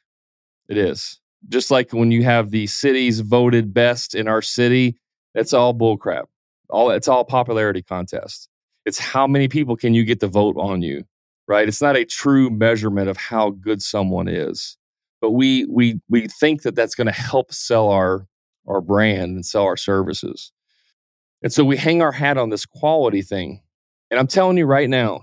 It 0.69 0.77
is. 0.77 1.21
Just 1.49 1.71
like 1.71 1.93
when 1.93 2.11
you 2.11 2.25
have 2.25 2.51
the 2.51 2.67
cities 2.67 3.21
voted 3.21 3.73
best 3.73 4.15
in 4.15 4.29
our 4.29 4.43
city, 4.43 4.99
that's 5.35 5.53
all 5.53 5.75
bullcrap. 5.75 6.25
All 6.71 6.91
it's 6.91 7.09
all 7.09 7.25
popularity 7.25 7.83
contest. 7.83 8.49
It's 8.85 8.99
how 8.99 9.27
many 9.27 9.49
people 9.49 9.77
can 9.77 9.95
you 9.95 10.05
get 10.05 10.21
to 10.21 10.29
vote 10.29 10.57
on 10.59 10.83
you, 10.83 11.05
right? 11.47 11.69
It's 11.69 11.83
not 11.83 11.97
a 11.97 12.05
true 12.05 12.51
measurement 12.51 13.09
of 13.09 13.17
how 13.17 13.51
good 13.51 13.83
someone 13.83 14.29
is. 14.29 14.77
But 15.21 15.33
we 15.33 15.67
we 15.67 16.01
we 16.09 16.29
think 16.29 16.63
that 16.63 16.75
that's 16.75 16.95
going 16.95 17.07
to 17.07 17.13
help 17.13 17.53
sell 17.53 17.89
our 17.89 18.27
our 18.67 18.81
brand 18.81 19.35
and 19.35 19.47
sell 19.47 19.65
our 19.65 19.77
services. 19.77 20.53
And 21.43 21.53
so 21.53 21.65
we 21.65 21.77
hang 21.77 22.03
our 22.03 22.13
hat 22.13 22.37
on 22.37 22.51
this 22.51 22.67
quality 22.67 23.23
thing. 23.23 23.63
And 24.11 24.19
I'm 24.19 24.27
telling 24.27 24.57
you 24.57 24.67
right 24.67 24.89
now, 24.89 25.23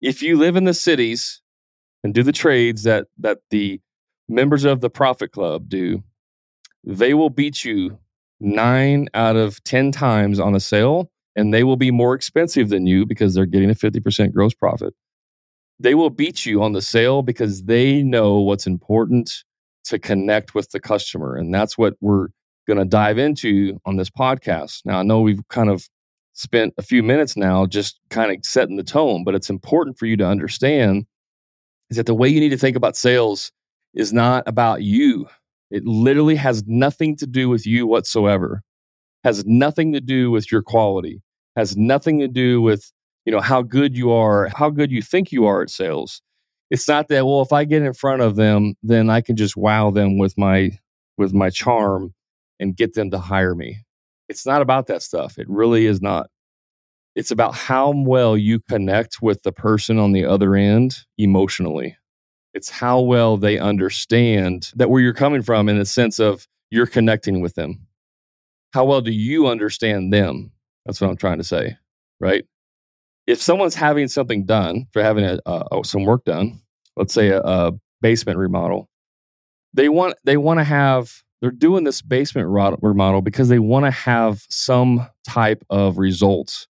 if 0.00 0.22
you 0.22 0.36
live 0.36 0.56
in 0.56 0.64
the 0.64 0.74
cities 0.74 1.40
and 2.04 2.14
do 2.14 2.22
the 2.22 2.32
trades 2.32 2.84
that 2.84 3.06
that 3.18 3.38
the 3.50 3.80
members 4.28 4.64
of 4.64 4.80
the 4.80 4.90
Profit 4.90 5.32
Club 5.32 5.68
do, 5.68 6.02
they 6.84 7.14
will 7.14 7.30
beat 7.30 7.64
you 7.64 7.98
nine 8.40 9.08
out 9.14 9.36
of 9.36 9.62
10 9.64 9.92
times 9.92 10.38
on 10.38 10.54
a 10.54 10.60
sale, 10.60 11.10
and 11.34 11.52
they 11.52 11.64
will 11.64 11.76
be 11.76 11.90
more 11.90 12.14
expensive 12.14 12.68
than 12.68 12.86
you 12.86 13.06
because 13.06 13.34
they're 13.34 13.46
getting 13.46 13.70
a 13.70 13.74
50% 13.74 14.32
gross 14.32 14.54
profit. 14.54 14.94
They 15.78 15.94
will 15.94 16.10
beat 16.10 16.46
you 16.46 16.62
on 16.62 16.72
the 16.72 16.82
sale 16.82 17.22
because 17.22 17.64
they 17.64 18.02
know 18.02 18.40
what's 18.40 18.66
important 18.66 19.44
to 19.84 19.98
connect 19.98 20.54
with 20.54 20.70
the 20.70 20.80
customer. 20.80 21.36
And 21.36 21.54
that's 21.54 21.76
what 21.76 21.94
we're 22.00 22.28
going 22.66 22.78
to 22.78 22.84
dive 22.84 23.18
into 23.18 23.78
on 23.84 23.96
this 23.96 24.10
podcast. 24.10 24.82
Now, 24.84 24.98
I 24.98 25.02
know 25.02 25.20
we've 25.20 25.46
kind 25.48 25.68
of 25.68 25.88
spent 26.32 26.74
a 26.76 26.82
few 26.82 27.02
minutes 27.02 27.36
now 27.36 27.66
just 27.66 28.00
kind 28.10 28.30
of 28.30 28.44
setting 28.44 28.76
the 28.76 28.82
tone, 28.82 29.24
but 29.24 29.34
it's 29.34 29.50
important 29.50 29.98
for 29.98 30.06
you 30.06 30.16
to 30.16 30.26
understand 30.26 31.06
is 31.90 31.96
that 31.96 32.06
the 32.06 32.14
way 32.14 32.28
you 32.28 32.40
need 32.40 32.50
to 32.50 32.58
think 32.58 32.76
about 32.76 32.96
sales 32.96 33.52
is 33.94 34.12
not 34.12 34.42
about 34.46 34.82
you. 34.82 35.26
It 35.70 35.84
literally 35.84 36.36
has 36.36 36.64
nothing 36.66 37.16
to 37.16 37.26
do 37.26 37.48
with 37.48 37.66
you 37.66 37.86
whatsoever. 37.86 38.62
Has 39.24 39.44
nothing 39.46 39.92
to 39.92 40.00
do 40.00 40.30
with 40.30 40.50
your 40.52 40.62
quality. 40.62 41.22
Has 41.56 41.76
nothing 41.76 42.20
to 42.20 42.28
do 42.28 42.60
with, 42.62 42.92
you 43.24 43.32
know, 43.32 43.40
how 43.40 43.62
good 43.62 43.96
you 43.96 44.12
are, 44.12 44.48
how 44.54 44.70
good 44.70 44.92
you 44.92 45.02
think 45.02 45.32
you 45.32 45.46
are 45.46 45.62
at 45.62 45.70
sales. 45.70 46.22
It's 46.70 46.88
not 46.88 47.08
that 47.08 47.26
well 47.26 47.42
if 47.42 47.52
I 47.52 47.64
get 47.64 47.82
in 47.82 47.92
front 47.92 48.22
of 48.22 48.36
them, 48.36 48.74
then 48.82 49.10
I 49.10 49.20
can 49.20 49.36
just 49.36 49.56
wow 49.56 49.90
them 49.90 50.18
with 50.18 50.36
my 50.36 50.70
with 51.16 51.32
my 51.32 51.50
charm 51.50 52.12
and 52.60 52.76
get 52.76 52.94
them 52.94 53.10
to 53.10 53.18
hire 53.18 53.54
me. 53.54 53.78
It's 54.28 54.46
not 54.46 54.62
about 54.62 54.86
that 54.88 55.02
stuff. 55.02 55.38
It 55.38 55.48
really 55.48 55.86
is 55.86 56.02
not. 56.02 56.28
It's 57.14 57.30
about 57.30 57.54
how 57.54 57.92
well 57.96 58.36
you 58.36 58.60
connect 58.60 59.22
with 59.22 59.42
the 59.42 59.52
person 59.52 59.98
on 59.98 60.12
the 60.12 60.24
other 60.24 60.54
end 60.54 60.96
emotionally. 61.16 61.96
It's 62.56 62.70
how 62.70 63.00
well 63.02 63.36
they 63.36 63.58
understand 63.58 64.72
that 64.76 64.88
where 64.88 65.02
you're 65.02 65.12
coming 65.12 65.42
from 65.42 65.68
in 65.68 65.78
the 65.78 65.84
sense 65.84 66.18
of 66.18 66.48
you're 66.70 66.86
connecting 66.86 67.42
with 67.42 67.54
them. 67.54 67.86
How 68.72 68.86
well 68.86 69.02
do 69.02 69.10
you 69.10 69.46
understand 69.46 70.10
them? 70.10 70.50
That's 70.86 70.98
what 70.98 71.10
I'm 71.10 71.18
trying 71.18 71.36
to 71.36 71.44
say, 71.44 71.76
right? 72.18 72.46
If 73.26 73.42
someone's 73.42 73.74
having 73.74 74.08
something 74.08 74.46
done 74.46 74.86
for 74.90 75.02
having 75.02 75.24
a, 75.24 75.38
uh, 75.44 75.82
some 75.82 76.04
work 76.04 76.24
done, 76.24 76.58
let's 76.96 77.12
say 77.12 77.28
a, 77.28 77.42
a 77.42 77.72
basement 78.00 78.38
remodel, 78.38 78.88
they 79.74 79.90
want 79.90 80.14
they 80.24 80.38
want 80.38 80.58
to 80.58 80.64
have 80.64 81.22
they're 81.42 81.50
doing 81.50 81.84
this 81.84 82.00
basement 82.00 82.48
remodel 82.48 83.20
because 83.20 83.50
they 83.50 83.58
want 83.58 83.84
to 83.84 83.90
have 83.90 84.46
some 84.48 85.06
type 85.28 85.62
of 85.68 85.98
results. 85.98 86.68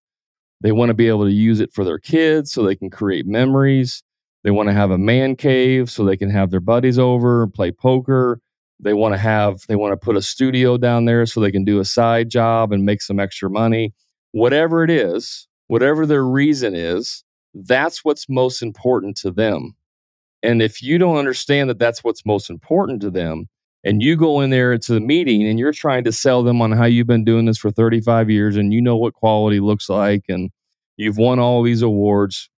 They 0.63 0.73
want 0.73 0.89
to 0.89 0.95
be 0.95 1.07
able 1.07 1.27
to 1.27 1.33
use 1.33 1.61
it 1.61 1.73
for 1.73 1.85
their 1.85 2.01
kids 2.01 2.51
so 2.51 2.65
they 2.65 2.75
can 2.75 2.91
create 2.91 3.25
memories. 3.25 4.03
They 4.47 4.53
want 4.53 4.69
to 4.69 4.75
have 4.75 4.93
a 4.93 4.97
man 4.97 5.35
cave 5.35 5.91
so 5.91 6.05
they 6.05 6.17
can 6.17 6.31
have 6.31 6.53
their 6.53 6.61
buddies 6.61 7.01
over, 7.01 7.49
play 7.49 7.73
poker. 7.73 8.41
They 8.79 8.95
want 8.95 9.13
to 9.13 9.19
have 9.19 9.63
they 9.67 9.75
want 9.75 9.91
to 9.91 9.97
put 9.97 10.17
a 10.17 10.23
studio 10.23 10.79
down 10.79 11.05
there 11.05 11.27
so 11.27 11.41
they 11.41 11.51
can 11.51 11.65
do 11.65 11.81
a 11.81 11.85
side 11.85 12.31
job 12.31 12.71
and 12.71 12.87
make 12.87 13.03
some 13.03 13.19
extra 13.19 13.51
money. 13.51 13.93
Whatever 14.31 14.85
it 14.85 14.91
is, 14.91 15.49
whatever 15.67 16.07
their 16.07 16.25
reason 16.25 16.77
is, 16.77 17.25
that's 17.55 18.05
what's 18.05 18.29
most 18.29 18.63
important 18.63 19.17
to 19.17 19.33
them. 19.33 19.75
And 20.45 20.63
if 20.63 20.81
you 20.81 20.97
don't 20.97 21.17
understand 21.17 21.69
that 21.69 21.81
that's 21.81 22.05
what's 22.05 22.25
most 22.25 22.49
important 22.49 23.03
to 23.03 23.11
them, 23.11 23.49
and 23.83 24.01
you 24.01 24.15
go 24.15 24.41
in 24.43 24.51
there 24.51 24.79
to 24.79 24.93
the 24.93 25.01
meeting 25.01 25.45
and 25.45 25.59
you're 25.59 25.73
trying 25.73 26.05
to 26.05 26.13
sell 26.13 26.45
them 26.45 26.63
on 26.63 26.71
how 26.71 26.85
you've 26.85 27.09
been 27.09 27.25
doing 27.25 27.47
this 27.47 27.59
for 27.59 27.73
35 27.73 28.31
years 28.31 28.57
and 28.57 28.73
you 28.73 28.81
know 28.81 28.97
what 28.97 29.15
quality 29.15 29.59
looks 29.59 29.89
like 29.89 30.23
and 30.29 30.53
you've 30.97 31.19
won 31.19 31.41
all 31.41 31.65
these 31.65 31.83
awards, 31.83 32.49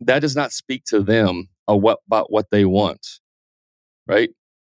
that 0.00 0.20
does 0.20 0.36
not 0.36 0.52
speak 0.52 0.84
to 0.84 1.00
them 1.00 1.48
about 1.66 2.30
what 2.32 2.50
they 2.50 2.64
want. 2.64 3.20
Right. 4.06 4.30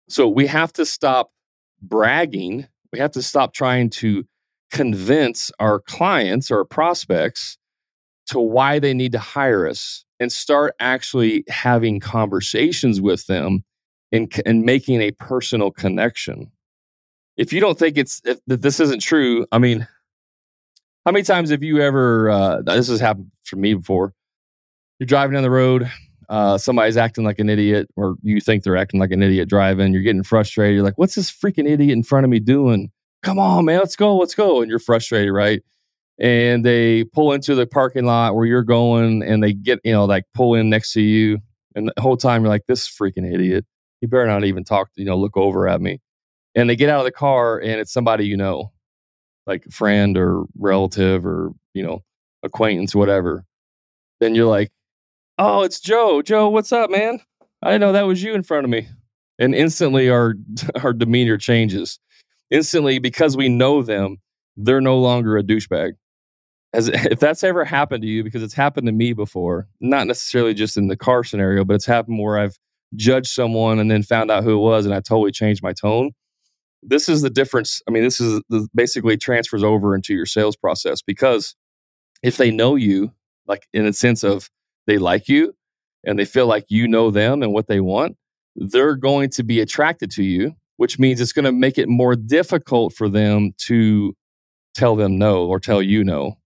So 0.09 0.29
we 0.29 0.47
have 0.47 0.73
to 0.75 0.87
stop 0.87 1.31
bragging. 1.83 2.67
We 2.93 2.99
have 2.99 3.13
to 3.13 3.23
stop 3.23 3.53
trying 3.53 3.91
to 3.91 4.25
convince 4.71 5.51
our 5.59 5.81
clients 5.81 6.51
or 6.51 6.65
prospects 6.65 7.59
to 8.29 8.41
why 8.41 8.79
they 8.79 8.95
need 8.95 9.13
to 9.13 9.19
hire 9.19 9.67
us 9.67 10.05
and 10.19 10.33
start 10.33 10.75
actually 10.81 11.45
having 11.49 12.01
conversations 12.01 13.01
with 13.01 13.27
them 13.27 13.65
and, 14.11 14.33
and 14.47 14.63
making 14.63 15.01
a 15.01 15.11
personal 15.13 15.71
connection. 15.71 16.51
If 17.37 17.53
you 17.53 17.61
don't 17.61 17.79
think 17.79 17.99
it's 17.99 18.23
if, 18.25 18.39
that 18.47 18.63
this 18.63 18.81
isn't 18.81 19.03
true, 19.03 19.47
I 19.53 19.59
mean, 19.59 19.87
how 21.05 21.13
many 21.13 21.23
times 21.23 21.51
have 21.51 21.63
you 21.63 21.81
ever? 21.81 22.31
Uh, 22.31 22.63
this 22.63 22.89
has 22.89 22.99
happened 22.99 23.31
for 23.45 23.57
me 23.57 23.75
before 23.75 24.15
you're 24.99 25.07
driving 25.07 25.35
down 25.35 25.43
the 25.43 25.51
road, 25.51 25.91
uh, 26.29 26.59
somebody's 26.59 26.97
acting 26.97 27.25
like 27.25 27.39
an 27.39 27.49
idiot, 27.49 27.89
or 27.97 28.17
you 28.23 28.41
think 28.41 28.65
they're 28.65 28.77
acting 28.77 28.99
like 28.99 29.13
an 29.13 29.23
idiot 29.23 29.49
driving. 29.49 29.93
You're 29.93 30.03
getting 30.03 30.23
frustrated. 30.23 30.75
You're 30.75 30.85
like, 30.85 30.99
"What's 30.99 31.15
this 31.15 31.31
freaking 31.31 31.69
idiot 31.69 31.93
in 31.93 32.03
front 32.03 32.25
of 32.25 32.31
me 32.31 32.41
doing? 32.41 32.91
Come 33.23 33.39
on, 33.39 33.65
man, 33.65 33.79
let's 33.79 33.97
go, 33.97 34.17
let's 34.17 34.35
go!" 34.35 34.61
And 34.61 34.71
you're 34.71 34.79
frustrated, 34.79 35.33
right? 35.33 35.63
And 36.19 36.65
they 36.65 37.05
pull 37.05 37.33
into 37.33 37.55
the 37.55 37.67
parking 37.67 38.07
lot 38.07 38.35
where 38.35 38.47
you're 38.47 38.63
going, 38.63 39.23
and 39.23 39.43
they 39.43 39.53
get, 39.53 39.81
you 39.85 39.93
know, 39.93 40.05
like 40.07 40.25
pull 40.35 40.55
in 40.55 40.71
next 40.71 40.93
to 40.95 41.03
you, 41.03 41.39
and 41.75 41.91
the 41.95 42.03
whole 42.03 42.17
time 42.17 42.43
you're 42.43 42.49
like, 42.51 42.67
"This 42.67 42.89
freaking 42.89 43.33
idiot! 43.33 43.65
He 44.01 44.07
better 44.07 44.27
not 44.27 44.45
even 44.45 44.65
talk, 44.65 44.89
you 44.97 45.05
know, 45.05 45.17
look 45.17 45.37
over 45.37 45.69
at 45.69 45.81
me." 45.81 46.01
And 46.55 46.71
they 46.71 46.77
get 46.77 46.89
out 46.89 47.01
of 47.01 47.05
the 47.05 47.13
car, 47.13 47.59
and 47.59 47.81
it's 47.81 47.93
somebody 47.93 48.27
you 48.27 48.37
know, 48.37 48.73
like 49.47 49.67
a 49.67 49.71
friend 49.71 50.17
or 50.19 50.45
relative 50.59 51.27
or 51.27 51.53
you 51.75 51.85
know, 51.85 52.03
acquaintance, 52.43 52.95
whatever. 52.95 53.45
Then 54.21 54.35
you're 54.35 54.47
like, 54.47 54.71
oh, 55.39 55.63
it's 55.63 55.81
Joe. 55.81 56.23
Joe, 56.23 56.49
what's 56.49 56.73
up, 56.73 56.91
man? 56.91 57.21
I 57.63 57.73
didn't 57.73 57.81
know 57.81 57.93
that 57.93 58.07
was 58.07 58.23
you 58.23 58.35
in 58.35 58.43
front 58.43 58.65
of 58.65 58.71
me. 58.71 58.89
And 59.39 59.55
instantly 59.55 60.09
our 60.09 60.35
our 60.83 60.93
demeanor 60.93 61.39
changes. 61.39 61.99
Instantly, 62.51 62.99
because 62.99 63.37
we 63.37 63.49
know 63.49 63.83
them, 63.83 64.19
they're 64.57 64.81
no 64.81 64.99
longer 64.99 65.37
a 65.37 65.43
douchebag. 65.43 65.93
As 66.73 66.89
if 66.93 67.21
that's 67.21 67.45
ever 67.45 67.65
happened 67.65 68.03
to 68.03 68.09
you, 68.09 68.23
because 68.25 68.43
it's 68.43 68.55
happened 68.55 68.87
to 68.87 68.93
me 68.93 69.13
before, 69.13 69.69
not 69.81 70.07
necessarily 70.07 70.55
just 70.55 70.77
in 70.77 70.89
the 70.89 70.97
car 70.97 71.25
scenario, 71.25 71.65
but 71.65 71.75
it's 71.75 71.87
happened 71.87 72.19
where 72.19 72.39
I've 72.39 72.59
judged 72.95 73.29
someone 73.29 73.79
and 73.79 73.91
then 73.91 74.03
found 74.03 74.31
out 74.31 74.45
who 74.45 74.53
it 74.55 74.63
was 74.63 74.87
and 74.87 74.95
I 74.95 75.01
totally 75.01 75.33
changed 75.33 75.63
my 75.63 75.73
tone. 75.73 76.13
This 76.83 77.09
is 77.09 77.23
the 77.23 77.31
difference. 77.31 77.83
I 77.89 77.91
mean, 77.91 78.05
this 78.05 78.21
is 78.21 78.41
the, 78.49 78.69
basically 78.75 79.17
transfers 79.17 79.65
over 79.65 79.95
into 79.95 80.15
your 80.15 80.27
sales 80.27 80.57
process 80.57 81.03
because 81.03 81.57
if 82.23 82.37
they 82.37 82.51
know 82.51 82.77
you, 82.77 83.13
like 83.47 83.67
in 83.73 83.87
a 83.87 83.93
sense 83.93 84.23
of 84.23 84.49
they 84.87 84.99
like 84.99 85.29
you 85.29 85.55
and 86.05 86.19
they 86.19 86.25
feel 86.25 86.47
like 86.47 86.67
you 86.69 86.87
know 86.89 87.11
them 87.11 87.43
and 87.43 87.53
what 87.53 87.67
they 87.67 87.81
want, 87.81 88.17
they're 88.55 88.97
going 88.97 89.31
to 89.31 89.43
be 89.43 89.61
attracted 89.61 90.11
to 90.13 90.23
you, 90.23 90.55
which 90.77 90.99
means 90.99 91.21
it's 91.21 91.33
going 91.33 91.45
to 91.45 91.53
make 91.53 91.79
it 91.79 91.89
more 91.89 92.15
difficult 92.15 92.95
for 92.95 93.09
them 93.09 93.53
to 93.59 94.15
tell 94.75 94.97
them 94.97 95.19
no 95.19 95.47
or 95.47 95.59
tell 95.59 95.83
you 95.83 96.05
no. 96.05 96.39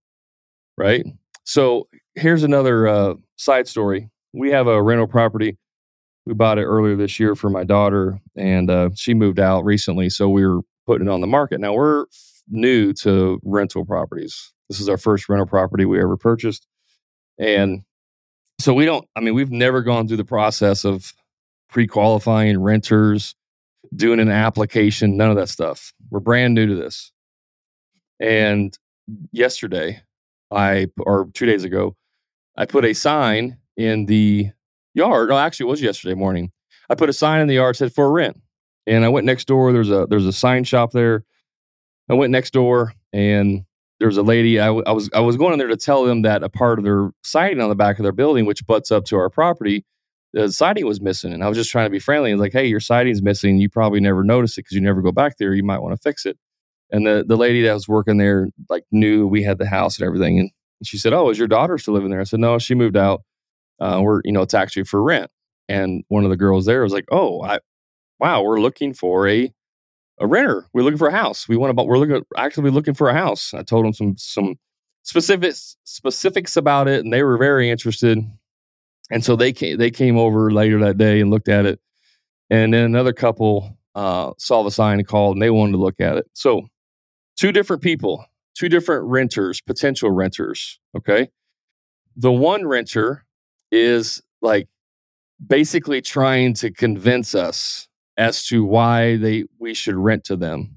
Right. 0.77 1.05
So 1.45 1.89
here's 2.15 2.43
another 2.43 2.89
uh, 2.89 3.15
side 3.37 3.69
story. 3.69 4.09
We 4.33 4.51
have 4.51 4.67
a 4.67 4.83
rental 4.83 5.07
property. 5.07 5.59
We 6.27 6.35
bought 6.35 6.59
it 6.59 6.65
earlier 6.65 6.97
this 6.97 7.19
year 7.19 7.35
for 7.35 7.51
my 7.51 7.65
daughter, 7.65 8.21
and 8.37 8.71
uh, 8.71 8.91
she 8.95 9.15
moved 9.15 9.41
out 9.41 9.65
recently. 9.65 10.11
So 10.11 10.29
we 10.29 10.47
were 10.47 10.61
putting 10.87 11.09
it 11.09 11.11
on 11.11 11.21
the 11.21 11.27
market. 11.27 11.61
Now 11.61 11.73
we're 11.73 12.07
new 12.49 12.93
to 12.95 13.41
rental 13.43 13.85
properties. 13.85 14.53
This 14.69 14.81
is 14.81 14.89
our 14.89 14.99
first 14.99 15.29
rental 15.29 15.47
property 15.47 15.85
we 15.85 16.01
ever 16.01 16.17
purchased. 16.17 16.67
And 17.39 17.83
so 18.61 18.75
we 18.75 18.85
don't, 18.85 19.07
I 19.17 19.21
mean, 19.21 19.35
we've 19.35 19.51
never 19.51 19.83
gone 19.83 20.07
through 20.07 20.19
the 20.19 20.25
process 20.25 20.85
of 20.85 21.13
pre 21.69 21.87
qualifying 21.87 22.61
renters, 22.61 23.35
doing 23.95 24.21
an 24.21 24.31
application, 24.31 25.17
none 25.17 25.31
of 25.31 25.37
that 25.37 25.49
stuff. 25.49 25.93
We're 26.11 26.21
brand 26.21 26.55
new 26.55 26.67
to 26.67 26.75
this. 26.75 27.13
And 28.19 28.77
yesterday, 29.33 30.03
I 30.51 30.89
or 30.99 31.29
two 31.33 31.47
days 31.47 31.65
ago, 31.65 31.97
I 32.57 32.67
put 32.67 32.85
a 32.85 32.93
sign 32.93 33.57
in 33.77 34.07
the 34.07 34.51
yard. 34.95 35.31
No, 35.31 35.39
actually, 35.39 35.69
it 35.69 35.71
was 35.71 35.83
yesterday 35.83 36.15
morning. 36.15 36.53
I 36.91 36.95
put 36.95 37.09
a 37.09 37.15
sign 37.15 37.41
in 37.41 37.49
the 37.49 37.55
yard 37.55 37.77
said 37.77 37.95
for 37.95 38.11
rent, 38.11 38.39
and 38.87 39.05
I 39.05 39.09
went 39.09 39.27
next 39.27 39.47
door. 39.47 39.73
There's 39.73 39.91
a 39.91 40.07
there's 40.11 40.27
a 40.27 40.33
sign 40.33 40.65
shop 40.65 40.93
there. 40.93 41.25
I 42.11 42.15
went 42.15 42.33
next 42.33 42.53
door, 42.53 42.93
and 43.13 43.65
there's 44.01 44.17
a 44.17 44.23
lady. 44.23 44.59
I, 44.59 44.69
I 44.69 44.93
was 44.93 45.11
I 45.13 45.21
was 45.21 45.37
going 45.37 45.53
in 45.53 45.59
there 45.59 45.69
to 45.69 45.77
tell 45.77 46.05
them 46.05 46.23
that 46.23 46.43
a 46.43 46.49
part 46.49 46.79
of 46.79 46.85
their 46.85 47.11
siding 47.23 47.61
on 47.61 47.69
the 47.69 47.75
back 47.75 47.99
of 47.99 48.03
their 48.03 48.13
building, 48.13 48.47
which 48.47 48.67
butts 48.67 48.91
up 48.91 49.05
to 49.07 49.17
our 49.17 49.29
property, 49.31 49.85
the 50.33 50.51
siding 50.51 50.87
was 50.87 51.01
missing. 51.01 51.33
And 51.33 51.45
I 51.45 51.49
was 51.49 51.57
just 51.59 51.71
trying 51.71 51.87
to 51.87 51.91
be 51.91 51.99
friendly 51.99 52.31
and 52.31 52.41
like, 52.41 52.53
hey, 52.53 52.67
your 52.67 52.81
siding's 52.81 53.23
missing. 53.23 53.59
You 53.59 53.69
probably 53.69 54.01
never 54.01 54.25
noticed 54.25 54.57
it 54.59 54.63
because 54.63 54.75
you 54.75 54.81
never 54.81 55.03
go 55.03 55.13
back 55.13 55.37
there. 55.37 55.55
You 55.55 55.63
might 55.63 55.81
want 55.81 55.95
to 55.95 56.03
fix 56.03 56.25
it. 56.27 56.39
And 56.91 57.07
the 57.07 57.25
the 57.27 57.37
lady 57.37 57.63
that 57.63 57.75
was 57.75 57.89
working 57.89 58.17
there 58.17 58.49
like 58.69 58.85
knew 58.91 59.27
we 59.27 59.43
had 59.43 59.59
the 59.59 59.67
house 59.67 59.99
and 59.99 60.07
everything. 60.07 60.41
And 60.41 60.51
she 60.83 60.99
said, 60.99 61.13
"Oh, 61.13 61.29
is 61.31 61.39
your 61.39 61.49
daughter 61.49 61.79
still 61.79 61.95
living 61.95 62.11
there?" 62.11 62.21
I 62.21 62.25
said, 62.25 62.41
"No, 62.41 62.59
she 62.59 62.75
moved 62.75 62.97
out. 62.97 63.23
Uh, 63.81 64.01
we're 64.03 64.23
you 64.25 64.33
know 64.33 64.43
it's 64.43 64.55
actually 64.55 64.85
for 64.85 65.03
rent." 65.03 65.31
And 65.69 66.05
one 66.09 66.25
of 66.25 66.31
the 66.31 66.37
girls 66.37 66.67
there 66.67 66.83
was 66.83 66.93
like, 66.93 67.05
"Oh, 67.13 67.43
I, 67.43 67.61
wow, 68.19 68.43
we're 68.43 68.61
looking 68.61 68.95
for 68.95 69.29
a 69.29 69.53
a 70.21 70.27
renter. 70.27 70.67
We're 70.73 70.83
looking 70.83 70.99
for 70.99 71.09
a 71.09 71.13
house. 71.13 71.49
We 71.49 71.57
want 71.57 71.77
to. 71.77 71.83
We're 71.83 71.99
looking 71.99 72.23
actually 72.37 72.71
looking 72.71 72.95
for 72.95 73.09
a 73.09 73.15
house." 73.15 73.55
I 73.55 73.63
told 73.63 73.85
them 73.85 73.93
some 73.93 74.15
some 74.17 74.57
specifics 75.03 75.77
specifics 75.85 76.57
about 76.57 76.89
it, 76.89 77.03
and 77.03 77.13
they 77.13 77.23
were 77.23 77.39
very 77.39 77.71
interested. 77.71 78.19
And 79.11 79.25
so 79.25 79.35
they 79.35 79.53
came 79.53 79.79
they 79.79 79.91
came 79.91 80.17
over 80.17 80.51
later 80.51 80.79
that 80.81 80.99
day 80.99 81.21
and 81.21 81.31
looked 81.31 81.49
at 81.49 81.67
it. 81.67 81.81
And 82.51 82.75
then 82.75 82.85
another 82.85 83.13
couple 83.13 83.77
uh, 83.95 84.33
saw 84.39 84.63
the 84.63 84.71
sign 84.71 84.99
and 84.99 85.07
called, 85.09 85.37
and 85.37 85.43
they 85.43 85.51
wanted 85.51 85.73
to 85.73 85.79
look 85.79 86.01
at 86.01 86.17
it. 86.17 86.27
So 86.35 86.63
two 87.37 87.53
different 87.53 87.83
people, 87.83 88.25
two 88.55 88.69
different 88.69 89.05
renters, 89.05 89.61
potential 89.61 90.11
renters. 90.11 90.79
Okay. 90.97 91.29
The 92.17 92.33
one 92.33 92.67
renter 92.67 93.25
is 93.73 94.21
like 94.43 94.69
basically 95.45 96.03
trying 96.03 96.55
to 96.55 96.71
convince 96.71 97.35
us 97.35 97.89
as 98.21 98.45
to 98.45 98.63
why 98.63 99.17
they 99.17 99.45
we 99.59 99.73
should 99.73 99.97
rent 99.97 100.25
to 100.25 100.37
them. 100.37 100.77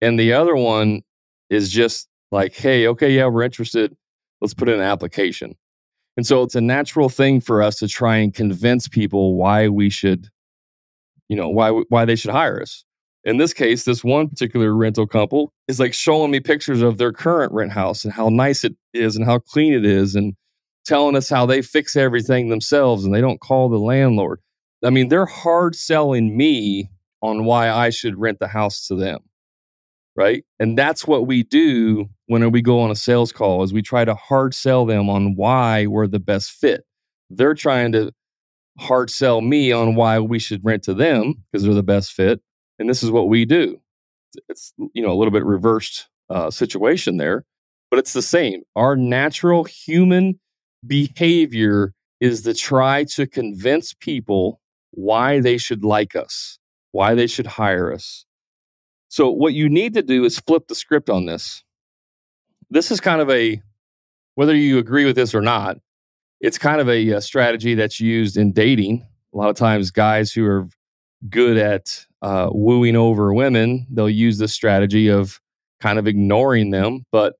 And 0.00 0.18
the 0.18 0.32
other 0.32 0.56
one 0.56 1.02
is 1.50 1.70
just 1.70 2.08
like, 2.32 2.54
hey, 2.54 2.88
okay, 2.88 3.10
yeah, 3.12 3.26
we're 3.26 3.42
interested. 3.42 3.94
Let's 4.40 4.54
put 4.54 4.70
in 4.70 4.76
an 4.76 4.80
application. 4.80 5.54
And 6.16 6.26
so 6.26 6.42
it's 6.42 6.54
a 6.54 6.62
natural 6.62 7.10
thing 7.10 7.42
for 7.42 7.62
us 7.62 7.76
to 7.76 7.88
try 7.88 8.16
and 8.16 8.34
convince 8.34 8.88
people 8.88 9.36
why 9.36 9.68
we 9.68 9.90
should, 9.90 10.28
you 11.28 11.36
know, 11.36 11.50
why 11.50 11.70
why 11.90 12.06
they 12.06 12.16
should 12.16 12.30
hire 12.30 12.62
us. 12.62 12.84
In 13.24 13.36
this 13.36 13.52
case, 13.52 13.84
this 13.84 14.02
one 14.02 14.28
particular 14.28 14.74
rental 14.74 15.06
couple 15.06 15.52
is 15.68 15.78
like 15.78 15.92
showing 15.92 16.30
me 16.30 16.40
pictures 16.40 16.80
of 16.80 16.96
their 16.96 17.12
current 17.12 17.52
rent 17.52 17.72
house 17.72 18.02
and 18.02 18.14
how 18.14 18.30
nice 18.30 18.64
it 18.64 18.74
is 18.94 19.14
and 19.14 19.26
how 19.26 19.40
clean 19.40 19.74
it 19.74 19.84
is 19.84 20.14
and 20.14 20.34
telling 20.86 21.16
us 21.16 21.28
how 21.28 21.44
they 21.44 21.60
fix 21.60 21.96
everything 21.96 22.48
themselves 22.48 23.04
and 23.04 23.14
they 23.14 23.20
don't 23.20 23.40
call 23.40 23.68
the 23.68 23.78
landlord. 23.78 24.40
I 24.86 24.90
mean, 24.90 25.08
they're 25.08 25.26
hard 25.26 25.74
selling 25.74 26.36
me 26.36 26.90
on 27.22 27.44
why 27.44 27.70
I 27.70 27.90
should 27.90 28.18
rent 28.18 28.38
the 28.38 28.48
house 28.48 28.86
to 28.88 28.94
them. 28.94 29.20
Right? 30.14 30.44
And 30.58 30.78
that's 30.78 31.06
what 31.06 31.26
we 31.26 31.42
do 31.42 32.06
when 32.26 32.50
we 32.50 32.62
go 32.62 32.80
on 32.80 32.90
a 32.90 32.96
sales 32.96 33.32
call 33.32 33.62
is 33.62 33.72
we 33.72 33.82
try 33.82 34.04
to 34.04 34.14
hard 34.14 34.54
sell 34.54 34.86
them 34.86 35.10
on 35.10 35.36
why 35.36 35.86
we're 35.86 36.06
the 36.06 36.18
best 36.18 36.52
fit. 36.52 36.84
They're 37.28 37.54
trying 37.54 37.92
to 37.92 38.12
hard 38.78 39.10
sell 39.10 39.40
me 39.40 39.72
on 39.72 39.94
why 39.94 40.18
we 40.20 40.38
should 40.38 40.64
rent 40.64 40.82
to 40.84 40.94
them 40.94 41.34
because 41.50 41.64
they're 41.64 41.74
the 41.74 41.82
best 41.82 42.12
fit 42.12 42.40
and 42.78 42.88
this 42.88 43.02
is 43.02 43.10
what 43.10 43.28
we 43.28 43.44
do 43.44 43.80
it's 44.48 44.72
you 44.92 45.02
know 45.02 45.10
a 45.10 45.16
little 45.16 45.32
bit 45.32 45.44
reversed 45.44 46.08
uh, 46.28 46.50
situation 46.50 47.16
there 47.16 47.44
but 47.90 47.98
it's 47.98 48.12
the 48.12 48.22
same 48.22 48.62
our 48.74 48.96
natural 48.96 49.64
human 49.64 50.38
behavior 50.86 51.94
is 52.20 52.42
to 52.42 52.52
try 52.52 53.04
to 53.04 53.26
convince 53.26 53.94
people 53.94 54.60
why 54.96 55.40
they 55.40 55.56
should 55.56 55.84
like 55.84 56.16
us 56.16 56.58
why 56.92 57.14
they 57.14 57.26
should 57.26 57.46
hire 57.46 57.92
us. 57.92 58.24
So 59.08 59.30
what 59.30 59.52
you 59.52 59.68
need 59.68 59.92
to 59.94 60.02
do 60.02 60.24
is 60.24 60.38
flip 60.38 60.66
the 60.66 60.74
script 60.74 61.10
on 61.10 61.26
this. 61.26 61.62
This 62.70 62.90
is 62.90 63.00
kind 63.00 63.20
of 63.20 63.28
a 63.28 63.60
whether 64.34 64.54
you 64.54 64.78
agree 64.78 65.04
with 65.04 65.14
this 65.14 65.34
or 65.34 65.42
not 65.42 65.76
it's 66.40 66.58
kind 66.58 66.80
of 66.80 66.88
a, 66.88 67.10
a 67.10 67.20
strategy 67.20 67.74
that's 67.74 68.00
used 68.00 68.36
in 68.36 68.52
dating. 68.52 69.06
A 69.34 69.36
lot 69.36 69.50
of 69.50 69.56
times 69.56 69.90
guys 69.90 70.32
who 70.32 70.44
are 70.46 70.68
good 71.28 71.56
at 71.56 72.04
uh, 72.22 72.50
wooing 72.52 72.96
over 72.96 73.32
women, 73.32 73.86
they'll 73.90 74.10
use 74.10 74.38
this 74.38 74.52
strategy 74.52 75.08
of 75.08 75.40
kind 75.80 75.98
of 75.98 76.06
ignoring 76.06 76.70
them, 76.70 77.04
but 77.10 77.34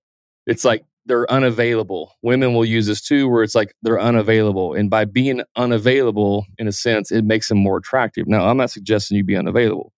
it's 0.46 0.64
like 0.64 0.84
they're 1.06 1.30
unavailable. 1.30 2.12
Women 2.22 2.52
will 2.52 2.64
use 2.64 2.86
this 2.86 3.00
too, 3.00 3.28
where 3.28 3.42
it's 3.42 3.54
like 3.54 3.74
they're 3.82 4.00
unavailable. 4.00 4.74
And 4.74 4.90
by 4.90 5.04
being 5.04 5.42
unavailable, 5.54 6.46
in 6.58 6.68
a 6.68 6.72
sense, 6.72 7.10
it 7.10 7.24
makes 7.24 7.48
them 7.48 7.58
more 7.58 7.78
attractive. 7.78 8.26
Now, 8.26 8.48
I'm 8.48 8.56
not 8.56 8.70
suggesting 8.70 9.16
you 9.16 9.24
be 9.24 9.36
unavailable. 9.36 9.92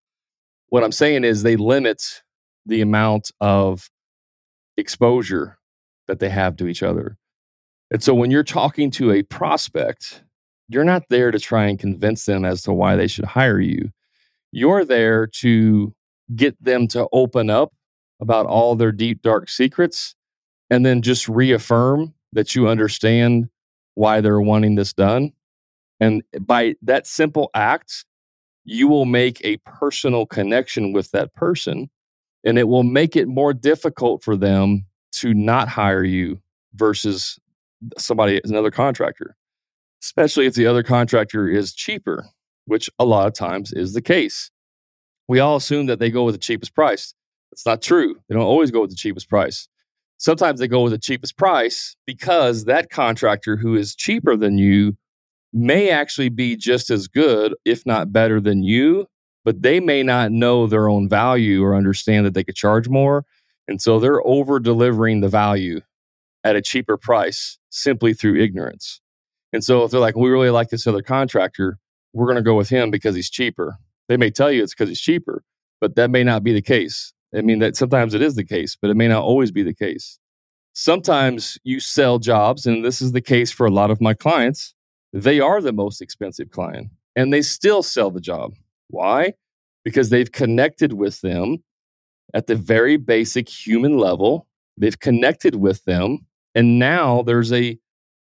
What 0.68 0.84
I'm 0.84 0.92
saying 0.92 1.24
is 1.24 1.42
they 1.42 1.56
limit 1.56 2.22
the 2.66 2.82
amount 2.82 3.30
of 3.40 3.88
exposure 4.76 5.58
that 6.06 6.18
they 6.20 6.28
have 6.28 6.56
to 6.56 6.66
each 6.66 6.82
other. 6.82 7.16
And 7.90 8.02
so 8.02 8.14
when 8.14 8.30
you're 8.30 8.44
talking 8.44 8.90
to 8.92 9.10
a 9.12 9.22
prospect, 9.22 10.22
you're 10.68 10.84
not 10.84 11.04
there 11.08 11.30
to 11.30 11.38
try 11.38 11.66
and 11.66 11.78
convince 11.78 12.26
them 12.26 12.44
as 12.44 12.62
to 12.62 12.72
why 12.72 12.96
they 12.96 13.06
should 13.06 13.24
hire 13.24 13.60
you. 13.60 13.90
You're 14.52 14.84
there 14.84 15.26
to 15.26 15.94
get 16.36 16.62
them 16.62 16.86
to 16.88 17.08
open 17.12 17.48
up 17.48 17.72
about 18.20 18.44
all 18.44 18.74
their 18.74 18.92
deep, 18.92 19.22
dark 19.22 19.48
secrets 19.48 20.14
and 20.70 20.85
then 20.85 21.02
just 21.02 21.28
reaffirm 21.28 22.14
that 22.33 22.54
you 22.54 22.68
understand 22.68 23.48
why 23.94 24.20
they're 24.20 24.40
wanting 24.40 24.74
this 24.74 24.92
done. 24.92 25.33
And 26.00 26.22
by 26.40 26.74
that 26.83 27.07
simple 27.07 27.50
act, 27.54 28.04
you 28.64 28.87
will 28.87 29.07
make 29.07 29.40
a 29.44 29.57
personal 29.59 30.26
connection 30.26 30.92
with 30.92 31.11
that 31.12 31.35
person 31.35 31.90
and 32.44 32.59
it 32.59 32.68
will 32.68 32.85
make 32.85 33.16
it 33.16 33.26
more 33.26 33.52
difficult 33.52 34.22
for 34.22 34.37
them 34.37 34.87
to 35.12 35.35
not 35.35 35.68
hire 35.68 36.04
you 36.04 36.40
versus 36.74 37.38
somebody 37.96 38.40
another 38.44 38.70
contractor 38.70 39.37
especially 40.02 40.46
if 40.46 40.54
the 40.54 40.66
other 40.66 40.83
contractor 40.83 41.48
is 41.48 41.72
cheaper 41.72 42.26
which 42.68 42.90
a 42.98 43.04
lot 43.04 43.26
of 43.26 43.33
times 43.33 43.72
is 43.72 43.94
the 43.94 44.02
case. 44.02 44.50
We 45.26 45.40
all 45.40 45.57
assume 45.57 45.87
that 45.87 45.98
they 45.98 46.11
go 46.11 46.24
with 46.24 46.35
the 46.35 46.40
cheapest 46.40 46.74
price. 46.74 47.14
It's 47.50 47.64
not 47.64 47.83
true. 47.83 48.16
They 48.28 48.35
don't 48.35 48.44
always 48.44 48.70
go 48.70 48.83
with 48.83 48.90
the 48.90 48.96
cheapest 48.96 49.28
price. 49.28 49.68
Sometimes 50.18 50.59
they 50.59 50.68
go 50.68 50.83
with 50.83 50.92
the 50.92 50.98
cheapest 50.98 51.37
price 51.37 51.96
because 52.07 52.64
that 52.64 52.90
contractor 52.90 53.57
who 53.57 53.76
is 53.76 53.94
cheaper 53.94 54.37
than 54.37 54.59
you 54.59 54.96
may 55.52 55.90
actually 55.90 56.28
be 56.28 56.57
just 56.57 56.90
as 56.90 57.07
good, 57.07 57.54
if 57.64 57.87
not 57.87 58.12
better 58.12 58.40
than 58.40 58.62
you, 58.62 59.07
but 59.44 59.62
they 59.62 59.81
may 59.81 60.02
not 60.02 60.33
know 60.33 60.66
their 60.66 60.88
own 60.88 61.09
value 61.09 61.64
or 61.64 61.74
understand 61.74 62.26
that 62.26 62.35
they 62.35 62.44
could 62.44 62.57
charge 62.57 62.88
more. 62.88 63.24
And 63.68 63.81
so 63.81 63.98
they're 64.00 64.26
over 64.26 64.59
delivering 64.59 65.20
the 65.20 65.28
value 65.28 65.81
at 66.42 66.57
a 66.57 66.62
cheaper 66.62 66.96
price 66.96 67.59
simply 67.70 68.12
through 68.12 68.40
ignorance. 68.40 69.00
And 69.52 69.62
so 69.62 69.85
if 69.85 69.90
they're 69.90 70.00
like, 70.00 70.16
we 70.16 70.31
really 70.31 70.50
like 70.50 70.68
this 70.68 70.87
other 70.87 71.02
contractor, 71.02 71.78
we're 72.12 72.26
going 72.26 72.37
to 72.37 72.42
go 72.42 72.57
with 72.57 72.68
him 72.68 72.90
because 72.90 73.14
he's 73.14 73.31
cheaper. 73.31 73.78
They 74.09 74.16
may 74.16 74.31
tell 74.31 74.50
you 74.50 74.62
it's 74.62 74.74
because 74.74 74.88
he's 74.88 75.00
cheaper, 75.00 75.44
but 75.81 75.94
that 75.96 76.11
may 76.11 76.24
not 76.24 76.42
be 76.42 76.52
the 76.52 76.62
case. 76.62 77.12
I 77.36 77.42
mean, 77.42 77.58
that 77.58 77.76
sometimes 77.76 78.14
it 78.14 78.22
is 78.22 78.34
the 78.34 78.44
case, 78.44 78.76
but 78.80 78.90
it 78.90 78.96
may 78.96 79.08
not 79.08 79.22
always 79.22 79.50
be 79.50 79.62
the 79.62 79.74
case. 79.74 80.18
Sometimes 80.72 81.58
you 81.64 81.80
sell 81.80 82.18
jobs, 82.18 82.66
and 82.66 82.84
this 82.84 83.02
is 83.02 83.12
the 83.12 83.20
case 83.20 83.50
for 83.50 83.66
a 83.66 83.70
lot 83.70 83.90
of 83.90 84.00
my 84.00 84.14
clients. 84.14 84.74
They 85.12 85.40
are 85.40 85.60
the 85.60 85.72
most 85.72 86.00
expensive 86.00 86.50
client 86.50 86.90
and 87.16 87.32
they 87.32 87.42
still 87.42 87.82
sell 87.82 88.10
the 88.10 88.20
job. 88.20 88.54
Why? 88.88 89.34
Because 89.84 90.10
they've 90.10 90.30
connected 90.30 90.92
with 90.92 91.20
them 91.22 91.64
at 92.34 92.46
the 92.46 92.54
very 92.54 92.96
basic 92.96 93.48
human 93.48 93.98
level. 93.98 94.46
They've 94.76 94.98
connected 94.98 95.56
with 95.56 95.84
them. 95.84 96.26
And 96.54 96.78
now 96.78 97.22
there's 97.22 97.52
a, 97.52 97.78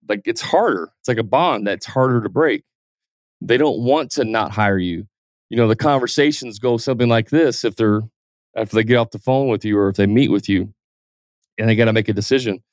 like, 0.08 0.22
it's 0.26 0.42
harder. 0.42 0.92
It's 1.00 1.08
like 1.08 1.18
a 1.18 1.24
bond 1.24 1.68
that's 1.68 1.88
harder 1.88 2.22
to 2.22 2.30
break 2.30 2.64
they 3.42 3.58
don't 3.58 3.80
want 3.80 4.12
to 4.12 4.24
not 4.26 4.52
hire 4.52 4.78
you. 4.78 5.08
You 5.50 5.58
know, 5.58 5.68
the 5.68 5.76
conversations 5.76 6.60
go 6.60 6.78
something 6.78 7.08
like 7.08 7.30
this 7.30 7.64
if 7.64 7.76
they're 7.76 8.02
after 8.56 8.76
they 8.76 8.84
get 8.84 8.98
off 8.98 9.12
the 9.12 9.20
phone 9.20 9.48
with 9.48 9.66
you 9.66 9.78
or 9.78 9.90
if 9.90 9.96
they 9.96 10.06
meet 10.06 10.32
with 10.32 10.48
you 10.48 10.74
and 11.58 11.70
they 11.70 11.76
got 11.76 11.86
to 11.86 11.94
make 11.94 12.10
a 12.10 12.14
decision. 12.14 12.64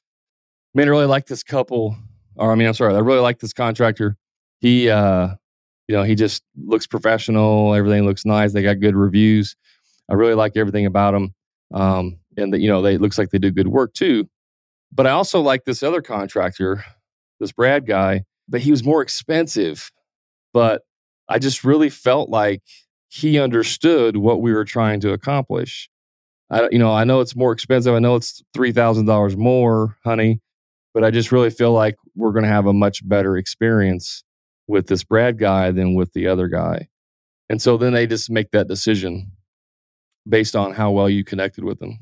Man, 0.74 0.86
I 0.86 0.90
really 0.90 1.06
like 1.06 1.26
this 1.26 1.42
couple, 1.42 1.96
or 2.36 2.52
I 2.52 2.54
mean, 2.54 2.66
I'm 2.66 2.74
sorry, 2.74 2.94
I 2.94 2.98
really 2.98 3.20
like 3.20 3.40
this 3.40 3.52
contractor. 3.52 4.16
He, 4.60 4.88
uh, 4.88 5.28
you 5.88 5.96
know, 5.96 6.02
he 6.02 6.14
just 6.14 6.42
looks 6.56 6.86
professional. 6.86 7.74
Everything 7.74 8.04
looks 8.04 8.24
nice. 8.24 8.52
They 8.52 8.62
got 8.62 8.80
good 8.80 8.96
reviews. 8.96 9.56
I 10.08 10.14
really 10.14 10.34
like 10.34 10.56
everything 10.56 10.86
about 10.86 11.12
them. 11.12 11.34
Um, 11.74 12.18
and 12.36 12.52
that, 12.52 12.60
you 12.60 12.68
know, 12.68 12.80
they 12.80 12.96
looks 12.96 13.18
like 13.18 13.30
they 13.30 13.38
do 13.38 13.50
good 13.50 13.68
work 13.68 13.92
too. 13.92 14.28
But 14.92 15.06
I 15.06 15.10
also 15.10 15.40
like 15.40 15.64
this 15.64 15.82
other 15.82 16.02
contractor, 16.02 16.84
this 17.40 17.52
Brad 17.52 17.86
guy, 17.86 18.24
but 18.48 18.60
he 18.60 18.70
was 18.70 18.84
more 18.84 19.02
expensive 19.02 19.90
but 20.52 20.82
I 21.28 21.38
just 21.38 21.64
really 21.64 21.90
felt 21.90 22.28
like 22.28 22.62
he 23.12 23.38
understood 23.38 24.16
what 24.16 24.40
we 24.40 24.54
were 24.54 24.64
trying 24.64 24.98
to 24.98 25.12
accomplish. 25.12 25.90
I, 26.48 26.66
you 26.70 26.78
know, 26.78 26.92
I 26.92 27.04
know 27.04 27.20
it's 27.20 27.36
more 27.36 27.52
expensive. 27.52 27.94
I 27.94 27.98
know 27.98 28.16
it's 28.16 28.42
three 28.54 28.72
thousand 28.72 29.04
dollars 29.04 29.36
more, 29.36 29.98
honey, 30.02 30.40
but 30.94 31.04
I 31.04 31.10
just 31.10 31.30
really 31.30 31.50
feel 31.50 31.72
like 31.72 31.96
we're 32.16 32.32
going 32.32 32.44
to 32.44 32.50
have 32.50 32.64
a 32.64 32.72
much 32.72 33.06
better 33.06 33.36
experience 33.36 34.24
with 34.66 34.86
this 34.86 35.04
Brad 35.04 35.38
guy 35.38 35.70
than 35.72 35.94
with 35.94 36.14
the 36.14 36.26
other 36.26 36.48
guy. 36.48 36.88
And 37.50 37.60
so 37.60 37.76
then 37.76 37.92
they 37.92 38.06
just 38.06 38.30
make 38.30 38.50
that 38.52 38.66
decision 38.66 39.30
based 40.26 40.56
on 40.56 40.72
how 40.72 40.90
well 40.90 41.10
you 41.10 41.22
connected 41.22 41.64
with 41.64 41.80
them. 41.80 41.98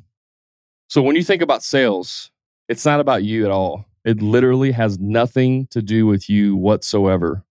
So 0.86 1.02
when 1.02 1.16
you 1.16 1.24
think 1.24 1.42
about 1.42 1.64
sales, 1.64 2.30
it's 2.68 2.84
not 2.84 3.00
about 3.00 3.24
you 3.24 3.44
at 3.44 3.50
all. 3.50 3.86
It 4.04 4.22
literally 4.22 4.70
has 4.70 5.00
nothing 5.00 5.66
to 5.72 5.82
do 5.82 6.06
with 6.06 6.30
you 6.30 6.54
whatsoever. 6.54 7.44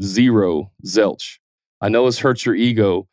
Zero, 0.00 0.70
zilch. 0.86 1.38
I 1.84 1.90
know 1.90 2.06
this 2.06 2.18
hurts 2.18 2.46
your 2.46 2.54
ego, 2.54 3.06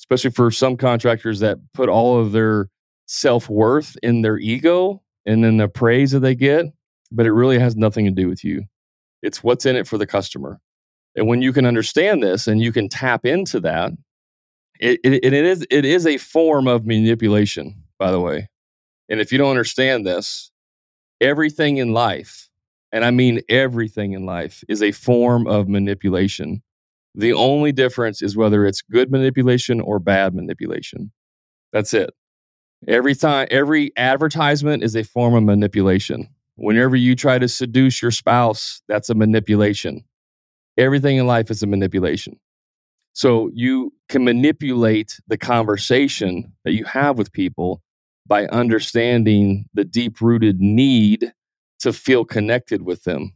especially 0.00 0.32
for 0.32 0.50
some 0.50 0.76
contractors 0.76 1.38
that 1.40 1.58
put 1.72 1.88
all 1.88 2.18
of 2.18 2.32
their 2.32 2.68
self 3.06 3.48
worth 3.48 3.96
in 4.02 4.22
their 4.22 4.36
ego 4.36 5.00
and 5.24 5.44
in 5.44 5.58
the 5.58 5.68
praise 5.68 6.10
that 6.10 6.20
they 6.20 6.34
get, 6.34 6.66
but 7.12 7.24
it 7.24 7.32
really 7.32 7.60
has 7.60 7.76
nothing 7.76 8.04
to 8.04 8.10
do 8.10 8.28
with 8.28 8.42
you. 8.42 8.64
It's 9.22 9.44
what's 9.44 9.64
in 9.64 9.76
it 9.76 9.86
for 9.86 9.96
the 9.96 10.08
customer. 10.08 10.60
And 11.14 11.28
when 11.28 11.40
you 11.40 11.52
can 11.52 11.66
understand 11.66 12.20
this 12.20 12.48
and 12.48 12.60
you 12.60 12.72
can 12.72 12.88
tap 12.88 13.24
into 13.24 13.60
that, 13.60 13.92
it, 14.80 14.98
it, 15.04 15.24
it 15.24 15.32
is 15.32 15.64
it 15.70 15.84
is 15.84 16.04
a 16.04 16.16
form 16.16 16.66
of 16.66 16.84
manipulation, 16.84 17.80
by 17.96 18.10
the 18.10 18.20
way. 18.20 18.48
And 19.08 19.20
if 19.20 19.30
you 19.30 19.38
don't 19.38 19.50
understand 19.50 20.04
this, 20.04 20.50
everything 21.20 21.76
in 21.76 21.92
life, 21.92 22.50
and 22.90 23.04
I 23.04 23.12
mean 23.12 23.42
everything 23.48 24.14
in 24.14 24.26
life, 24.26 24.64
is 24.68 24.82
a 24.82 24.90
form 24.90 25.46
of 25.46 25.68
manipulation. 25.68 26.64
The 27.16 27.32
only 27.32 27.72
difference 27.72 28.20
is 28.20 28.36
whether 28.36 28.66
it's 28.66 28.82
good 28.82 29.10
manipulation 29.10 29.80
or 29.80 29.98
bad 29.98 30.34
manipulation. 30.34 31.12
That's 31.72 31.94
it. 31.94 32.10
Every 32.86 33.14
time, 33.14 33.48
every 33.50 33.90
advertisement 33.96 34.84
is 34.84 34.94
a 34.94 35.02
form 35.02 35.34
of 35.34 35.42
manipulation. 35.42 36.28
Whenever 36.56 36.94
you 36.94 37.16
try 37.16 37.38
to 37.38 37.48
seduce 37.48 38.02
your 38.02 38.10
spouse, 38.10 38.82
that's 38.86 39.08
a 39.08 39.14
manipulation. 39.14 40.04
Everything 40.76 41.16
in 41.16 41.26
life 41.26 41.50
is 41.50 41.62
a 41.62 41.66
manipulation. 41.66 42.38
So 43.14 43.50
you 43.54 43.94
can 44.10 44.24
manipulate 44.24 45.18
the 45.26 45.38
conversation 45.38 46.52
that 46.64 46.74
you 46.74 46.84
have 46.84 47.16
with 47.16 47.32
people 47.32 47.82
by 48.26 48.46
understanding 48.48 49.66
the 49.72 49.84
deep 49.84 50.20
rooted 50.20 50.60
need 50.60 51.32
to 51.80 51.94
feel 51.94 52.26
connected 52.26 52.82
with 52.82 53.04
them. 53.04 53.32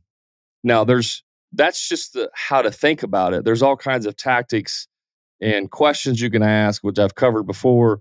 Now, 0.63 0.85
there's 0.85 1.23
that's 1.53 1.89
just 1.89 2.13
the, 2.13 2.31
how 2.35 2.63
to 2.63 2.71
think 2.71 3.03
about 3.03 3.35
it. 3.35 3.45
There's 3.45 3.63
all 3.63 3.77
kinds 3.77 4.07
of 4.07 4.17
tactics 4.17 4.87
and 5.41 5.71
questions 5.71 6.21
you 6.21 6.31
can 6.31 6.43
ask, 6.43 6.83
which 6.83 6.99
I've 6.99 7.15
covered 7.15 7.45
before. 7.45 8.01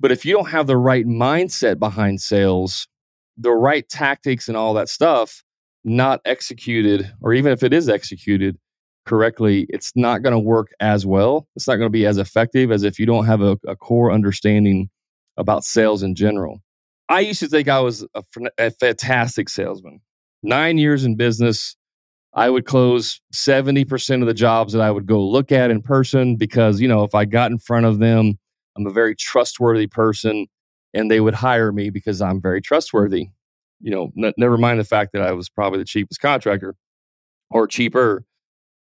But 0.00 0.10
if 0.10 0.24
you 0.24 0.34
don't 0.34 0.50
have 0.50 0.66
the 0.66 0.76
right 0.76 1.06
mindset 1.06 1.78
behind 1.78 2.20
sales, 2.20 2.88
the 3.36 3.52
right 3.52 3.88
tactics 3.88 4.48
and 4.48 4.56
all 4.56 4.74
that 4.74 4.88
stuff 4.88 5.42
not 5.84 6.20
executed, 6.24 7.12
or 7.20 7.32
even 7.34 7.52
if 7.52 7.62
it 7.62 7.72
is 7.72 7.88
executed 7.88 8.56
correctly, 9.04 9.66
it's 9.68 9.92
not 9.96 10.22
going 10.22 10.32
to 10.32 10.38
work 10.38 10.68
as 10.80 11.04
well. 11.04 11.48
It's 11.56 11.66
not 11.66 11.76
going 11.76 11.86
to 11.86 11.90
be 11.90 12.06
as 12.06 12.18
effective 12.18 12.70
as 12.70 12.84
if 12.84 12.98
you 12.98 13.06
don't 13.06 13.26
have 13.26 13.42
a, 13.42 13.58
a 13.66 13.76
core 13.76 14.12
understanding 14.12 14.90
about 15.36 15.64
sales 15.64 16.02
in 16.02 16.14
general. 16.14 16.62
I 17.08 17.20
used 17.20 17.40
to 17.40 17.48
think 17.48 17.68
I 17.68 17.80
was 17.80 18.06
a, 18.14 18.22
a 18.58 18.70
fantastic 18.70 19.48
salesman. 19.48 20.00
Nine 20.42 20.78
years 20.78 21.04
in 21.04 21.16
business, 21.16 21.76
I 22.34 22.48
would 22.48 22.64
close 22.64 23.20
70% 23.34 24.22
of 24.22 24.26
the 24.26 24.34
jobs 24.34 24.72
that 24.72 24.80
I 24.80 24.90
would 24.90 25.06
go 25.06 25.22
look 25.22 25.52
at 25.52 25.70
in 25.70 25.82
person 25.82 26.36
because, 26.36 26.80
you 26.80 26.88
know, 26.88 27.04
if 27.04 27.14
I 27.14 27.24
got 27.24 27.50
in 27.50 27.58
front 27.58 27.86
of 27.86 27.98
them, 27.98 28.38
I'm 28.76 28.86
a 28.86 28.90
very 28.90 29.14
trustworthy 29.14 29.86
person 29.86 30.46
and 30.94 31.10
they 31.10 31.20
would 31.20 31.34
hire 31.34 31.72
me 31.72 31.90
because 31.90 32.22
I'm 32.22 32.40
very 32.40 32.62
trustworthy. 32.62 33.28
You 33.80 33.90
know, 33.90 34.12
n- 34.16 34.32
never 34.38 34.56
mind 34.56 34.80
the 34.80 34.84
fact 34.84 35.12
that 35.12 35.22
I 35.22 35.32
was 35.32 35.48
probably 35.48 35.78
the 35.78 35.84
cheapest 35.84 36.20
contractor 36.20 36.74
or 37.50 37.66
cheaper, 37.66 38.24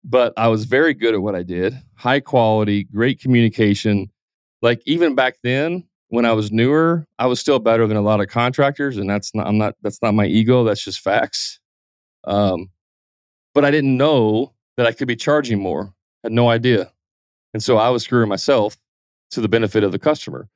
but 0.04 0.34
I 0.36 0.48
was 0.48 0.64
very 0.64 0.92
good 0.92 1.14
at 1.14 1.22
what 1.22 1.34
I 1.34 1.42
did, 1.42 1.74
high 1.94 2.20
quality, 2.20 2.84
great 2.84 3.20
communication. 3.20 4.10
Like 4.60 4.82
even 4.84 5.14
back 5.14 5.36
then, 5.42 5.84
when 6.08 6.26
I 6.26 6.32
was 6.32 6.52
newer, 6.52 7.06
I 7.18 7.26
was 7.26 7.40
still 7.40 7.58
better 7.58 7.86
than 7.86 7.96
a 7.96 8.02
lot 8.02 8.20
of 8.20 8.28
contractors, 8.28 8.98
and 8.98 9.08
that's 9.08 9.34
not 9.34 9.46
I'm 9.46 9.56
not 9.56 9.74
that's 9.82 10.02
not 10.02 10.12
my 10.12 10.26
ego. 10.26 10.62
That's 10.64 10.84
just 10.84 11.00
facts. 11.00 11.58
Um, 12.24 12.68
but 13.54 13.64
I 13.64 13.70
didn't 13.70 13.96
know 13.96 14.52
that 14.76 14.86
I 14.86 14.92
could 14.92 15.08
be 15.08 15.16
charging 15.16 15.60
more. 15.60 15.92
Had 16.22 16.32
no 16.32 16.48
idea. 16.48 16.92
And 17.52 17.62
so 17.62 17.76
I 17.76 17.90
was 17.90 18.04
screwing 18.04 18.28
myself 18.28 18.76
to 19.32 19.40
the 19.40 19.48
benefit 19.48 19.84
of 19.84 19.92
the 19.92 19.98
customer. 19.98 20.48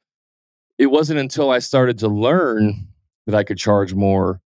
It 0.78 0.86
wasn't 0.86 1.20
until 1.20 1.50
I 1.50 1.58
started 1.58 1.98
to 1.98 2.08
learn 2.08 2.88
that 3.26 3.34
I 3.34 3.42
could 3.42 3.58
charge 3.58 3.94
more 3.94 4.40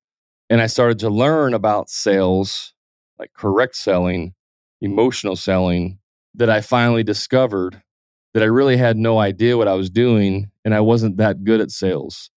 and 0.49 0.61
I 0.61 0.67
started 0.67 0.99
to 1.01 1.11
learn 1.11 1.55
about 1.55 1.91
sales, 1.91 2.75
like 3.19 3.33
correct 3.33 3.77
selling, 3.77 4.35
emotional 4.81 5.37
selling, 5.37 5.99
that 6.35 6.51
I 6.51 6.61
finally 6.61 7.03
discovered 7.03 7.83
that 8.35 8.43
I 8.43 8.47
really 8.47 8.77
had 8.77 8.97
no 8.97 9.19
idea 9.19 9.57
what 9.57 9.69
I 9.69 9.75
was 9.75 9.91
doing 9.91 10.51
and 10.65 10.75
I 10.75 10.81
wasn't 10.81 11.17
that 11.17 11.45
good 11.45 11.61
at 11.61 11.71
sales. 11.71 12.31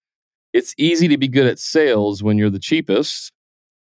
It's 0.52 0.74
easy 0.78 1.08
to 1.08 1.18
be 1.18 1.28
good 1.28 1.48
at 1.48 1.60
sales 1.60 2.22
when 2.22 2.38
you're 2.38 2.50
the 2.50 2.60
cheapest, 2.60 3.32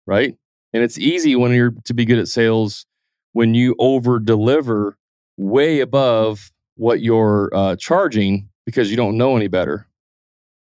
right? 0.07 0.37
And 0.73 0.83
it's 0.83 0.99
easy 0.99 1.35
when 1.37 1.53
you're 1.53 1.75
to 1.85 1.95
be 1.95 2.05
good 2.05 2.19
at 2.19 2.29
sales 2.29 2.87
when 3.33 3.55
you 3.55 3.75
over 3.79 4.19
deliver 4.19 4.97
way 5.37 5.81
above 5.81 6.51
what 6.77 7.01
you're 7.01 7.51
uh, 7.53 7.77
charging 7.77 8.49
because 8.67 8.91
you 8.91 8.97
don't 8.97 9.17
know 9.17 9.37
any 9.37 9.49
better, 9.49 9.87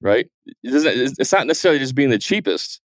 right? 0.01 0.27
It 0.63 1.15
it's 1.19 1.31
not 1.31 1.47
necessarily 1.47 1.79
just 1.79 1.95
being 1.95 2.09
the 2.09 2.17
cheapest. 2.17 2.81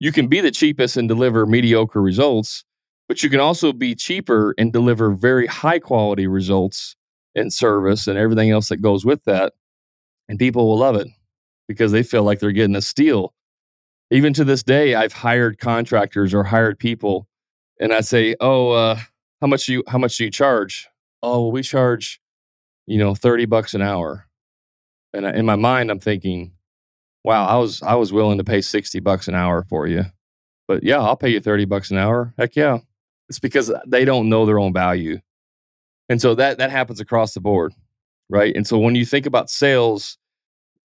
You 0.00 0.12
can 0.12 0.28
be 0.28 0.40
the 0.40 0.50
cheapest 0.50 0.96
and 0.96 1.08
deliver 1.08 1.46
mediocre 1.46 2.00
results, 2.00 2.64
but 3.08 3.22
you 3.22 3.30
can 3.30 3.40
also 3.40 3.72
be 3.72 3.94
cheaper 3.94 4.54
and 4.58 4.72
deliver 4.72 5.10
very 5.10 5.46
high 5.46 5.78
quality 5.78 6.26
results 6.26 6.94
and 7.34 7.52
service 7.52 8.06
and 8.06 8.18
everything 8.18 8.50
else 8.50 8.68
that 8.68 8.82
goes 8.82 9.04
with 9.04 9.24
that. 9.24 9.54
And 10.28 10.38
people 10.38 10.68
will 10.68 10.78
love 10.78 10.96
it 10.96 11.08
because 11.66 11.90
they 11.90 12.02
feel 12.02 12.22
like 12.22 12.38
they're 12.38 12.52
getting 12.52 12.76
a 12.76 12.82
steal 12.82 13.32
even 14.10 14.32
to 14.34 14.44
this 14.44 14.62
day, 14.62 14.94
I've 14.94 15.12
hired 15.12 15.58
contractors 15.58 16.32
or 16.32 16.44
hired 16.44 16.78
people, 16.78 17.28
and 17.80 17.92
I 17.92 18.00
say, 18.00 18.34
"Oh, 18.40 18.70
uh, 18.70 18.98
how 19.40 19.46
much 19.46 19.66
do 19.66 19.72
you 19.74 19.84
how 19.88 19.98
much 19.98 20.16
do 20.16 20.24
you 20.24 20.30
charge?" 20.30 20.88
Oh, 21.22 21.42
well, 21.42 21.52
we 21.52 21.62
charge, 21.62 22.20
you 22.86 22.98
know, 22.98 23.14
thirty 23.14 23.44
bucks 23.44 23.74
an 23.74 23.82
hour. 23.82 24.26
And 25.12 25.26
in 25.26 25.46
my 25.46 25.56
mind, 25.56 25.90
I'm 25.90 26.00
thinking, 26.00 26.52
"Wow, 27.24 27.46
I 27.46 27.56
was 27.56 27.82
I 27.82 27.94
was 27.94 28.12
willing 28.12 28.38
to 28.38 28.44
pay 28.44 28.60
sixty 28.60 29.00
bucks 29.00 29.28
an 29.28 29.34
hour 29.34 29.64
for 29.68 29.86
you, 29.86 30.04
but 30.66 30.82
yeah, 30.82 30.98
I'll 31.00 31.16
pay 31.16 31.30
you 31.30 31.40
thirty 31.40 31.64
bucks 31.64 31.90
an 31.90 31.98
hour. 31.98 32.34
Heck 32.38 32.56
yeah!" 32.56 32.78
It's 33.28 33.38
because 33.38 33.70
they 33.86 34.04
don't 34.06 34.30
know 34.30 34.46
their 34.46 34.58
own 34.58 34.72
value, 34.72 35.20
and 36.08 36.20
so 36.20 36.34
that 36.34 36.58
that 36.58 36.70
happens 36.70 37.00
across 37.00 37.34
the 37.34 37.40
board, 37.40 37.74
right? 38.30 38.54
And 38.56 38.66
so 38.66 38.78
when 38.78 38.94
you 38.94 39.04
think 39.04 39.26
about 39.26 39.50
sales 39.50 40.18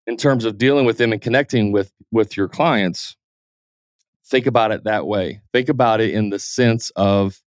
in 0.06 0.16
terms 0.16 0.44
of 0.44 0.58
dealing 0.58 0.84
with 0.84 0.98
them 0.98 1.12
and 1.12 1.22
connecting 1.22 1.72
with 1.72 1.92
with 2.10 2.36
your 2.36 2.48
clients 2.48 3.16
think 4.26 4.46
about 4.46 4.72
it 4.72 4.84
that 4.84 5.06
way. 5.06 5.40
Think 5.52 5.68
about 5.68 6.00
it 6.00 6.10
in 6.10 6.30
the 6.30 6.38
sense 6.38 6.90
of 6.96 7.40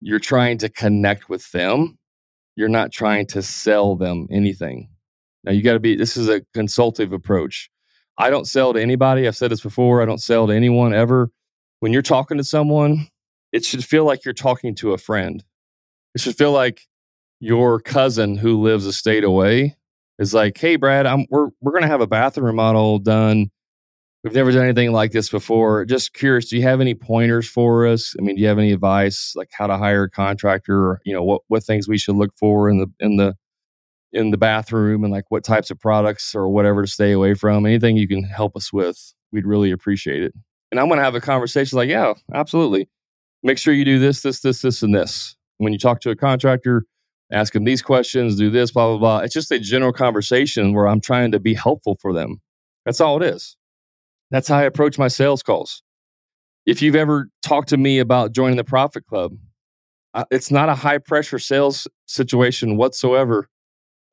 you're 0.00 0.18
trying 0.18 0.58
to 0.58 0.68
connect 0.68 1.28
with 1.28 1.50
them. 1.52 1.98
You're 2.56 2.68
not 2.68 2.92
trying 2.92 3.26
to 3.28 3.42
sell 3.42 3.96
them 3.96 4.26
anything. 4.30 4.90
Now 5.44 5.52
you 5.52 5.62
got 5.62 5.74
to 5.74 5.80
be 5.80 5.96
this 5.96 6.16
is 6.16 6.28
a 6.28 6.42
consultative 6.54 7.12
approach. 7.12 7.70
I 8.18 8.30
don't 8.30 8.46
sell 8.46 8.72
to 8.72 8.80
anybody. 8.80 9.26
I've 9.26 9.36
said 9.36 9.50
this 9.50 9.60
before. 9.60 10.02
I 10.02 10.06
don't 10.06 10.22
sell 10.22 10.46
to 10.46 10.54
anyone 10.54 10.94
ever. 10.94 11.30
When 11.80 11.92
you're 11.92 12.02
talking 12.02 12.38
to 12.38 12.44
someone 12.44 13.08
it 13.52 13.64
should 13.64 13.84
feel 13.84 14.04
like 14.04 14.24
you're 14.24 14.34
talking 14.34 14.74
to 14.74 14.92
a 14.92 14.98
friend. 14.98 15.42
It 16.14 16.20
should 16.20 16.36
feel 16.36 16.52
like 16.52 16.82
your 17.38 17.80
cousin 17.80 18.36
who 18.36 18.60
lives 18.60 18.86
a 18.86 18.92
state 18.92 19.24
away 19.24 19.76
is 20.18 20.34
like, 20.34 20.56
"Hey, 20.58 20.76
Brad, 20.76 21.06
I'm 21.06 21.26
we're 21.30 21.48
we're 21.60 21.72
gonna 21.72 21.86
have 21.88 22.00
a 22.00 22.06
bathroom 22.06 22.46
remodel 22.46 22.98
done. 22.98 23.50
We've 24.26 24.34
never 24.34 24.50
done 24.50 24.64
anything 24.64 24.90
like 24.90 25.12
this 25.12 25.30
before. 25.30 25.84
Just 25.84 26.12
curious, 26.12 26.48
do 26.48 26.56
you 26.56 26.62
have 26.62 26.80
any 26.80 26.96
pointers 26.96 27.48
for 27.48 27.86
us? 27.86 28.12
I 28.18 28.22
mean, 28.22 28.34
do 28.34 28.42
you 28.42 28.48
have 28.48 28.58
any 28.58 28.72
advice 28.72 29.34
like 29.36 29.50
how 29.52 29.68
to 29.68 29.76
hire 29.76 30.04
a 30.04 30.10
contractor? 30.10 30.76
Or, 30.76 31.00
you 31.04 31.14
know, 31.14 31.22
what 31.22 31.42
what 31.46 31.62
things 31.62 31.86
we 31.86 31.96
should 31.96 32.16
look 32.16 32.32
for 32.36 32.68
in 32.68 32.78
the 32.78 32.88
in 32.98 33.18
the 33.18 33.36
in 34.12 34.32
the 34.32 34.36
bathroom 34.36 35.04
and 35.04 35.12
like 35.12 35.26
what 35.28 35.44
types 35.44 35.70
of 35.70 35.78
products 35.78 36.34
or 36.34 36.48
whatever 36.48 36.82
to 36.82 36.88
stay 36.90 37.12
away 37.12 37.34
from? 37.34 37.66
Anything 37.66 37.96
you 37.96 38.08
can 38.08 38.24
help 38.24 38.56
us 38.56 38.72
with, 38.72 39.14
we'd 39.30 39.46
really 39.46 39.70
appreciate 39.70 40.22
it. 40.24 40.34
And 40.72 40.80
I'm 40.80 40.88
gonna 40.88 41.04
have 41.04 41.14
a 41.14 41.20
conversation 41.20 41.76
like, 41.76 41.88
yeah, 41.88 42.14
absolutely. 42.34 42.88
Make 43.44 43.58
sure 43.58 43.74
you 43.74 43.84
do 43.84 44.00
this, 44.00 44.22
this, 44.22 44.40
this, 44.40 44.60
this, 44.60 44.82
and 44.82 44.92
this. 44.92 45.36
When 45.58 45.72
you 45.72 45.78
talk 45.78 46.00
to 46.00 46.10
a 46.10 46.16
contractor, 46.16 46.84
ask 47.32 47.52
them 47.52 47.64
these 47.64 47.82
questions, 47.82 48.36
do 48.36 48.50
this, 48.50 48.70
blah, 48.70 48.88
blah, 48.88 48.98
blah. 48.98 49.18
It's 49.18 49.34
just 49.34 49.50
a 49.50 49.58
general 49.58 49.92
conversation 49.92 50.74
where 50.74 50.86
I'm 50.86 51.00
trying 51.00 51.32
to 51.32 51.40
be 51.40 51.54
helpful 51.54 51.96
for 52.00 52.12
them. 52.12 52.40
That's 52.84 53.00
all 53.00 53.20
it 53.22 53.26
is. 53.26 53.56
That's 54.30 54.48
how 54.48 54.58
I 54.58 54.62
approach 54.62 54.98
my 54.98 55.08
sales 55.08 55.42
calls. 55.42 55.82
If 56.66 56.82
you've 56.82 56.96
ever 56.96 57.28
talked 57.42 57.68
to 57.68 57.76
me 57.76 57.98
about 57.98 58.32
joining 58.32 58.56
the 58.56 58.64
Profit 58.64 59.06
Club, 59.06 59.32
it's 60.30 60.50
not 60.50 60.68
a 60.68 60.74
high 60.74 60.98
pressure 60.98 61.38
sales 61.38 61.86
situation 62.06 62.76
whatsoever. 62.76 63.48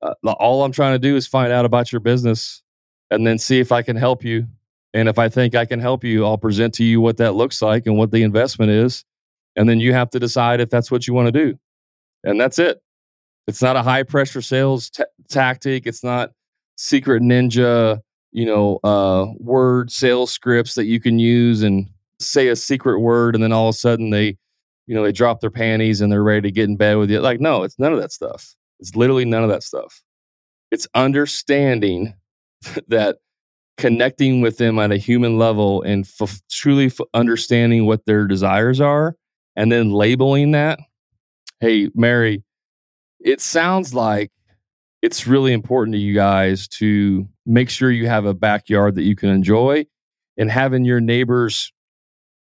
Uh, 0.02 0.14
all 0.34 0.64
I'm 0.64 0.72
trying 0.72 0.94
to 0.94 1.00
do 1.00 1.16
is 1.16 1.28
find 1.28 1.52
out 1.52 1.66
about 1.66 1.92
your 1.92 2.02
business 2.02 2.62
and 3.10 3.26
then 3.26 3.38
see 3.38 3.60
if 3.60 3.72
I 3.72 3.82
can 3.82 3.96
help 3.96 4.24
you. 4.24 4.48
And 4.94 5.08
if 5.08 5.18
I 5.18 5.30
think 5.30 5.56
I 5.56 5.66
can 5.66 5.80
help 5.80 6.04
you, 6.04 6.26
I'll 6.26 6.38
present 6.38 6.74
to 6.76 6.84
you 6.84 7.00
what 7.02 7.18
that 7.18 7.34
looks 7.34 7.62
like 7.62 7.88
and 7.88 7.98
what 7.98 8.12
the 8.12 8.22
investment 8.22 8.72
is. 8.72 9.06
And 9.56 9.68
then 9.68 9.80
you 9.80 9.94
have 9.94 10.10
to 10.12 10.20
decide 10.20 10.60
if 10.60 10.70
that's 10.70 10.92
what 10.92 11.08
you 11.08 11.14
want 11.14 11.28
to 11.28 11.32
do. 11.32 11.58
And 12.24 12.40
that's 12.40 12.60
it. 12.60 12.80
It's 13.48 13.62
not 13.62 13.76
a 13.76 13.84
high 13.84 14.04
pressure 14.04 14.42
sales 14.42 14.90
t- 14.90 15.04
tactic. 15.30 15.86
It's 15.86 16.04
not 16.04 16.32
secret 16.76 17.22
ninja, 17.22 18.00
you 18.32 18.46
know, 18.46 18.80
uh, 18.84 19.28
word 19.38 19.92
sales 19.92 20.32
scripts 20.32 20.76
that 20.76 20.86
you 20.86 21.00
can 21.00 21.20
use 21.20 21.62
and 21.62 21.90
say 22.20 22.48
a 22.48 22.56
secret 22.56 23.00
word. 23.00 23.36
And 23.36 23.44
then 23.44 23.52
all 23.52 23.70
of 23.70 23.76
a 23.76 23.78
sudden 23.78 24.10
they, 24.10 24.38
you 24.88 24.96
know, 24.96 25.04
they 25.04 25.12
drop 25.12 25.42
their 25.42 25.52
panties 25.52 26.02
and 26.02 26.12
they're 26.12 26.24
ready 26.24 26.42
to 26.42 26.52
get 26.52 26.70
in 26.70 26.78
bed 26.78 26.96
with 26.96 27.12
you. 27.12 27.20
Like, 27.20 27.40
no, 27.40 27.64
it's 27.64 27.78
none 27.78 27.94
of 27.94 28.00
that 28.00 28.12
stuff. 28.12 28.56
It's 28.80 28.96
literally 28.96 29.26
none 29.26 29.44
of 29.44 29.50
that 29.50 29.64
stuff. 29.64 30.02
It's 30.72 30.88
understanding 30.96 32.14
that 32.88 33.18
connecting 33.78 34.42
with 34.42 34.58
them 34.58 34.80
at 34.80 34.92
a 34.92 34.98
human 34.98 35.38
level 35.38 35.82
and 35.82 36.08
f- 36.20 36.42
truly 36.50 36.88
f- 36.88 37.00
understanding 37.14 37.86
what 37.86 38.06
their 38.06 38.28
desires 38.28 38.80
are 38.80 39.16
and 39.56 39.72
then 39.72 39.92
labeling 39.92 40.52
that. 40.52 40.80
Hey, 41.60 41.90
Mary, 41.96 42.44
it 43.24 43.42
sounds 43.42 43.94
like 43.94 44.32
it's 45.02 45.28
really 45.28 45.54
important 45.54 45.94
to 45.94 46.00
you 46.00 46.14
guys 46.14 46.68
to 46.68 47.28
make 47.46 47.70
sure 47.70 47.92
you 47.92 48.08
have 48.08 48.26
a 48.26 48.34
backyard 48.34 48.96
that 48.96 49.04
you 49.04 49.16
can 49.16 49.30
enjoy 49.30 49.86
and 50.38 50.50
having 50.50 50.86
your 50.86 51.02
neighbors 51.02 51.72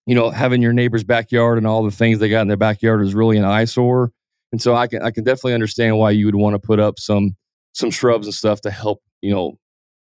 you 0.06 0.14
know 0.14 0.30
having 0.30 0.62
your 0.62 0.72
neighbor's 0.72 1.04
backyard 1.04 1.58
and 1.58 1.66
all 1.66 1.82
the 1.82 1.90
things 1.90 2.18
they 2.18 2.28
got 2.28 2.42
in 2.42 2.48
their 2.48 2.56
backyard 2.56 3.02
is 3.02 3.14
really 3.14 3.36
an 3.36 3.44
eyesore 3.44 4.12
and 4.52 4.60
so 4.60 4.74
i 4.74 4.86
can 4.86 5.02
i 5.02 5.10
can 5.10 5.24
definitely 5.24 5.54
understand 5.54 5.98
why 5.98 6.10
you 6.10 6.26
would 6.26 6.34
want 6.34 6.54
to 6.54 6.58
put 6.58 6.80
up 6.80 6.98
some 6.98 7.36
some 7.72 7.90
shrubs 7.90 8.26
and 8.26 8.34
stuff 8.34 8.60
to 8.60 8.70
help 8.70 9.02
you 9.22 9.32
know 9.32 9.58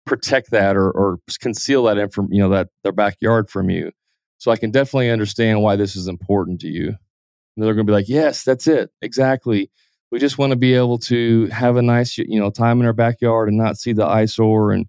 protect 0.09 0.51
that 0.51 0.77
or, 0.77 0.91
or 0.91 1.19
conceal 1.41 1.85
that 1.85 2.13
from 2.13 2.29
you 2.33 2.41
know 2.41 2.49
that 2.49 2.69
their 2.83 2.93
backyard 2.93 3.51
from 3.51 3.71
you. 3.71 3.93
So 4.39 4.51
i 4.51 4.57
can 4.57 4.71
definitely 4.71 5.11
understand 5.11 5.63
why 5.63 5.77
this 5.77 5.95
is 5.95 6.09
important 6.09 6.61
to 6.63 6.69
you. 6.69 6.89
And 6.89 7.67
they're 7.67 7.75
going 7.75 7.87
to 7.87 7.91
be 7.91 7.95
like 7.95 8.09
yes 8.09 8.43
that's 8.43 8.67
it 8.67 8.91
exactly 9.03 9.71
we 10.11 10.19
just 10.19 10.39
want 10.39 10.51
to 10.51 10.57
be 10.57 10.75
able 10.75 10.99
to 10.99 11.47
have 11.47 11.77
a 11.77 11.83
nice 11.83 12.19
you 12.19 12.41
know 12.41 12.51
time 12.51 12.81
in 12.81 12.87
our 12.87 12.93
backyard 12.93 13.49
and 13.49 13.59
not 13.59 13.77
see 13.77 13.93
the 13.93 14.07
eyesore 14.07 14.73
and 14.73 14.87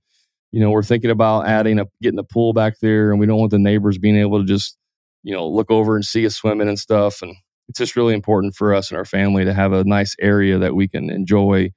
you 0.52 0.60
know 0.60 0.72
we're 0.72 0.84
thinking 0.84 1.12
about 1.12 1.48
adding 1.48 1.80
a 1.80 1.86
getting 2.02 2.20
a 2.20 2.24
pool 2.24 2.54
back 2.54 2.80
there 2.80 3.12
and 3.12 3.20
we 3.20 3.26
don't 3.26 3.40
want 3.40 3.52
the 3.52 3.60
neighbors 3.60 3.98
being 3.98 4.18
able 4.18 4.40
to 4.40 4.46
just 4.46 4.78
you 5.24 5.34
know 5.34 5.48
look 5.48 5.70
over 5.70 5.96
and 5.96 6.06
see 6.06 6.26
us 6.26 6.36
swimming 6.36 6.68
and 6.68 6.80
stuff. 6.80 7.22
And 7.22 7.36
it's 7.68 7.80
just 7.80 7.96
really 7.96 8.14
important 8.14 8.56
for 8.56 8.74
us 8.74 8.90
and 8.90 8.98
our 8.98 9.06
family 9.06 9.46
to 9.46 9.54
have 9.54 9.74
a 9.74 9.84
nice 9.84 10.16
area 10.20 10.58
that 10.58 10.76
we 10.76 10.88
can 10.88 11.10
enjoy 11.10 11.72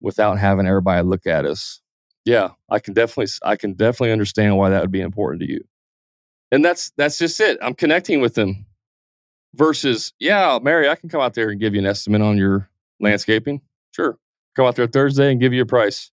without 0.00 0.38
having 0.38 0.66
everybody 0.66 1.06
look 1.06 1.26
at 1.26 1.44
us. 1.46 1.80
Yeah 2.24 2.50
i 2.70 2.78
can 2.78 2.94
definitely 2.94 3.32
i 3.44 3.56
can 3.56 3.74
definitely 3.74 4.12
understand 4.12 4.56
why 4.56 4.70
that 4.70 4.80
would 4.80 4.90
be 4.90 5.00
important 5.00 5.42
to 5.42 5.50
you. 5.50 5.60
And 6.50 6.64
that's 6.64 6.92
that's 6.96 7.18
just 7.18 7.40
it. 7.40 7.58
I'm 7.62 7.74
connecting 7.74 8.20
with 8.20 8.34
them 8.34 8.66
versus 9.54 10.12
yeah 10.18 10.58
mary 10.62 10.86
i 10.86 10.94
can 10.94 11.08
come 11.08 11.22
out 11.22 11.32
there 11.32 11.48
and 11.48 11.58
give 11.58 11.72
you 11.72 11.80
an 11.80 11.86
estimate 11.86 12.20
on 12.20 12.36
your 12.36 12.68
landscaping? 13.00 13.60
Sure. 13.92 14.18
Come 14.54 14.66
out 14.66 14.76
there 14.76 14.86
thursday 14.86 15.30
and 15.30 15.40
give 15.40 15.52
you 15.52 15.62
a 15.62 15.66
price. 15.66 16.10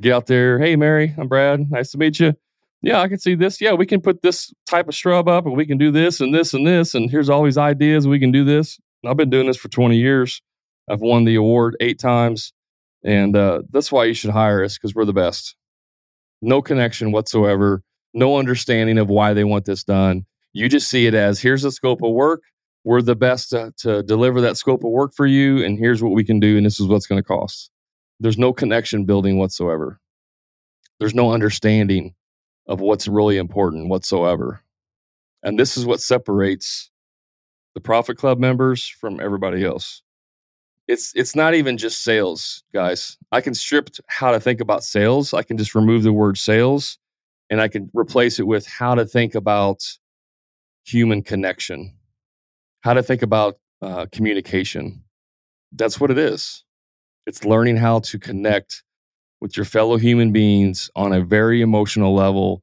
Get 0.00 0.12
out 0.12 0.26
there 0.26 0.58
hey 0.58 0.76
mary 0.76 1.14
i'm 1.18 1.28
brad. 1.28 1.70
Nice 1.70 1.90
to 1.92 1.98
meet 1.98 2.18
you. 2.20 2.34
Yeah 2.82 3.00
i 3.00 3.08
can 3.08 3.18
see 3.18 3.34
this. 3.34 3.60
Yeah 3.60 3.72
we 3.72 3.86
can 3.86 4.00
put 4.00 4.22
this 4.22 4.52
type 4.68 4.88
of 4.88 4.94
shrub 4.94 5.28
up 5.28 5.46
and 5.46 5.56
we 5.56 5.66
can 5.66 5.78
do 5.78 5.90
this 5.90 6.20
and 6.20 6.34
this 6.34 6.54
and 6.54 6.66
this 6.66 6.94
and 6.94 7.10
here's 7.10 7.28
all 7.28 7.44
these 7.44 7.58
ideas 7.58 8.06
we 8.06 8.18
can 8.18 8.32
do 8.32 8.44
this. 8.44 8.78
I've 9.06 9.16
been 9.16 9.30
doing 9.30 9.46
this 9.46 9.56
for 9.56 9.68
20 9.68 9.96
years. 9.96 10.42
I've 10.88 11.00
won 11.00 11.24
the 11.24 11.34
award 11.36 11.76
eight 11.80 11.98
times. 11.98 12.52
And 13.04 13.36
uh, 13.36 13.62
that's 13.70 13.90
why 13.90 14.04
you 14.04 14.14
should 14.14 14.30
hire 14.30 14.62
us 14.62 14.78
because 14.78 14.94
we're 14.94 15.04
the 15.04 15.12
best. 15.12 15.56
No 16.40 16.62
connection 16.62 17.12
whatsoever. 17.12 17.82
No 18.14 18.38
understanding 18.38 18.98
of 18.98 19.08
why 19.08 19.32
they 19.32 19.44
want 19.44 19.64
this 19.64 19.84
done. 19.84 20.26
You 20.52 20.68
just 20.68 20.88
see 20.88 21.06
it 21.06 21.14
as 21.14 21.40
here's 21.40 21.62
the 21.62 21.72
scope 21.72 22.02
of 22.02 22.12
work 22.12 22.42
we're 22.84 23.02
the 23.02 23.16
best 23.16 23.50
to, 23.50 23.72
to 23.78 24.02
deliver 24.02 24.40
that 24.40 24.56
scope 24.56 24.84
of 24.84 24.90
work 24.90 25.14
for 25.14 25.26
you 25.26 25.64
and 25.64 25.78
here's 25.78 26.02
what 26.02 26.12
we 26.12 26.24
can 26.24 26.40
do 26.40 26.56
and 26.56 26.66
this 26.66 26.80
is 26.80 26.86
what's 26.86 27.06
going 27.06 27.20
to 27.20 27.26
cost. 27.26 27.70
There's 28.20 28.38
no 28.38 28.52
connection 28.52 29.04
building 29.04 29.38
whatsoever. 29.38 30.00
There's 30.98 31.14
no 31.14 31.32
understanding 31.32 32.14
of 32.66 32.80
what's 32.80 33.08
really 33.08 33.36
important 33.36 33.88
whatsoever. 33.88 34.62
And 35.42 35.58
this 35.58 35.76
is 35.76 35.84
what 35.84 36.00
separates 36.00 36.90
the 37.74 37.80
profit 37.80 38.18
club 38.18 38.38
members 38.38 38.86
from 38.86 39.20
everybody 39.20 39.64
else. 39.64 40.02
It's 40.88 41.12
it's 41.14 41.34
not 41.34 41.54
even 41.54 41.78
just 41.78 42.02
sales 42.02 42.64
guys. 42.72 43.16
I 43.30 43.40
can 43.40 43.54
strip 43.54 43.88
how 44.08 44.32
to 44.32 44.40
think 44.40 44.60
about 44.60 44.84
sales. 44.84 45.32
I 45.32 45.42
can 45.42 45.56
just 45.56 45.74
remove 45.74 46.02
the 46.02 46.12
word 46.12 46.36
sales 46.36 46.98
and 47.52 47.60
i 47.60 47.68
can 47.68 47.88
replace 47.94 48.40
it 48.40 48.46
with 48.46 48.66
how 48.66 48.96
to 48.96 49.04
think 49.04 49.36
about 49.36 49.84
human 50.84 51.22
connection 51.22 51.94
how 52.82 52.94
to 52.94 53.02
think 53.02 53.22
about 53.22 53.58
uh, 53.80 54.06
communication. 54.12 55.02
That's 55.72 55.98
what 55.98 56.10
it 56.10 56.18
is. 56.18 56.64
It's 57.26 57.44
learning 57.44 57.76
how 57.76 58.00
to 58.00 58.18
connect 58.18 58.82
with 59.40 59.56
your 59.56 59.64
fellow 59.64 59.96
human 59.96 60.32
beings 60.32 60.90
on 60.94 61.12
a 61.12 61.20
very 61.20 61.62
emotional 61.62 62.14
level. 62.14 62.62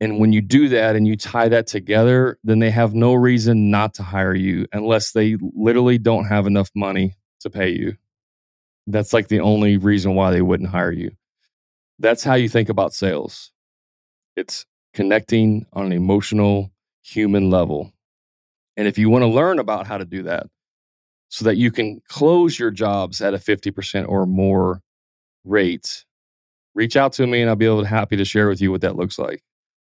And 0.00 0.20
when 0.20 0.32
you 0.32 0.40
do 0.40 0.68
that 0.68 0.96
and 0.96 1.06
you 1.06 1.16
tie 1.16 1.48
that 1.48 1.66
together, 1.66 2.38
then 2.44 2.60
they 2.60 2.70
have 2.70 2.94
no 2.94 3.14
reason 3.14 3.70
not 3.70 3.94
to 3.94 4.02
hire 4.02 4.34
you 4.34 4.66
unless 4.72 5.12
they 5.12 5.36
literally 5.40 5.98
don't 5.98 6.26
have 6.26 6.46
enough 6.46 6.70
money 6.74 7.16
to 7.40 7.50
pay 7.50 7.70
you. 7.70 7.96
That's 8.86 9.12
like 9.12 9.28
the 9.28 9.40
only 9.40 9.76
reason 9.76 10.14
why 10.14 10.30
they 10.30 10.42
wouldn't 10.42 10.70
hire 10.70 10.92
you. 10.92 11.10
That's 11.98 12.22
how 12.22 12.34
you 12.34 12.48
think 12.48 12.68
about 12.68 12.94
sales. 12.94 13.50
It's 14.36 14.66
connecting 14.94 15.66
on 15.72 15.86
an 15.86 15.92
emotional, 15.92 16.70
human 17.02 17.50
level. 17.50 17.92
And 18.78 18.86
if 18.86 18.96
you 18.96 19.10
want 19.10 19.22
to 19.22 19.26
learn 19.26 19.58
about 19.58 19.88
how 19.88 19.98
to 19.98 20.04
do 20.04 20.22
that 20.22 20.46
so 21.28 21.44
that 21.44 21.56
you 21.56 21.72
can 21.72 22.00
close 22.08 22.58
your 22.58 22.70
jobs 22.70 23.20
at 23.20 23.34
a 23.34 23.38
50% 23.38 24.08
or 24.08 24.24
more 24.24 24.80
rate, 25.44 26.04
reach 26.76 26.96
out 26.96 27.12
to 27.14 27.26
me 27.26 27.40
and 27.40 27.50
I'll 27.50 27.56
be 27.56 27.66
able 27.66 27.82
to 27.82 27.88
happy 27.88 28.16
to 28.16 28.24
share 28.24 28.48
with 28.48 28.60
you 28.60 28.70
what 28.70 28.80
that 28.82 28.94
looks 28.94 29.18
like. 29.18 29.42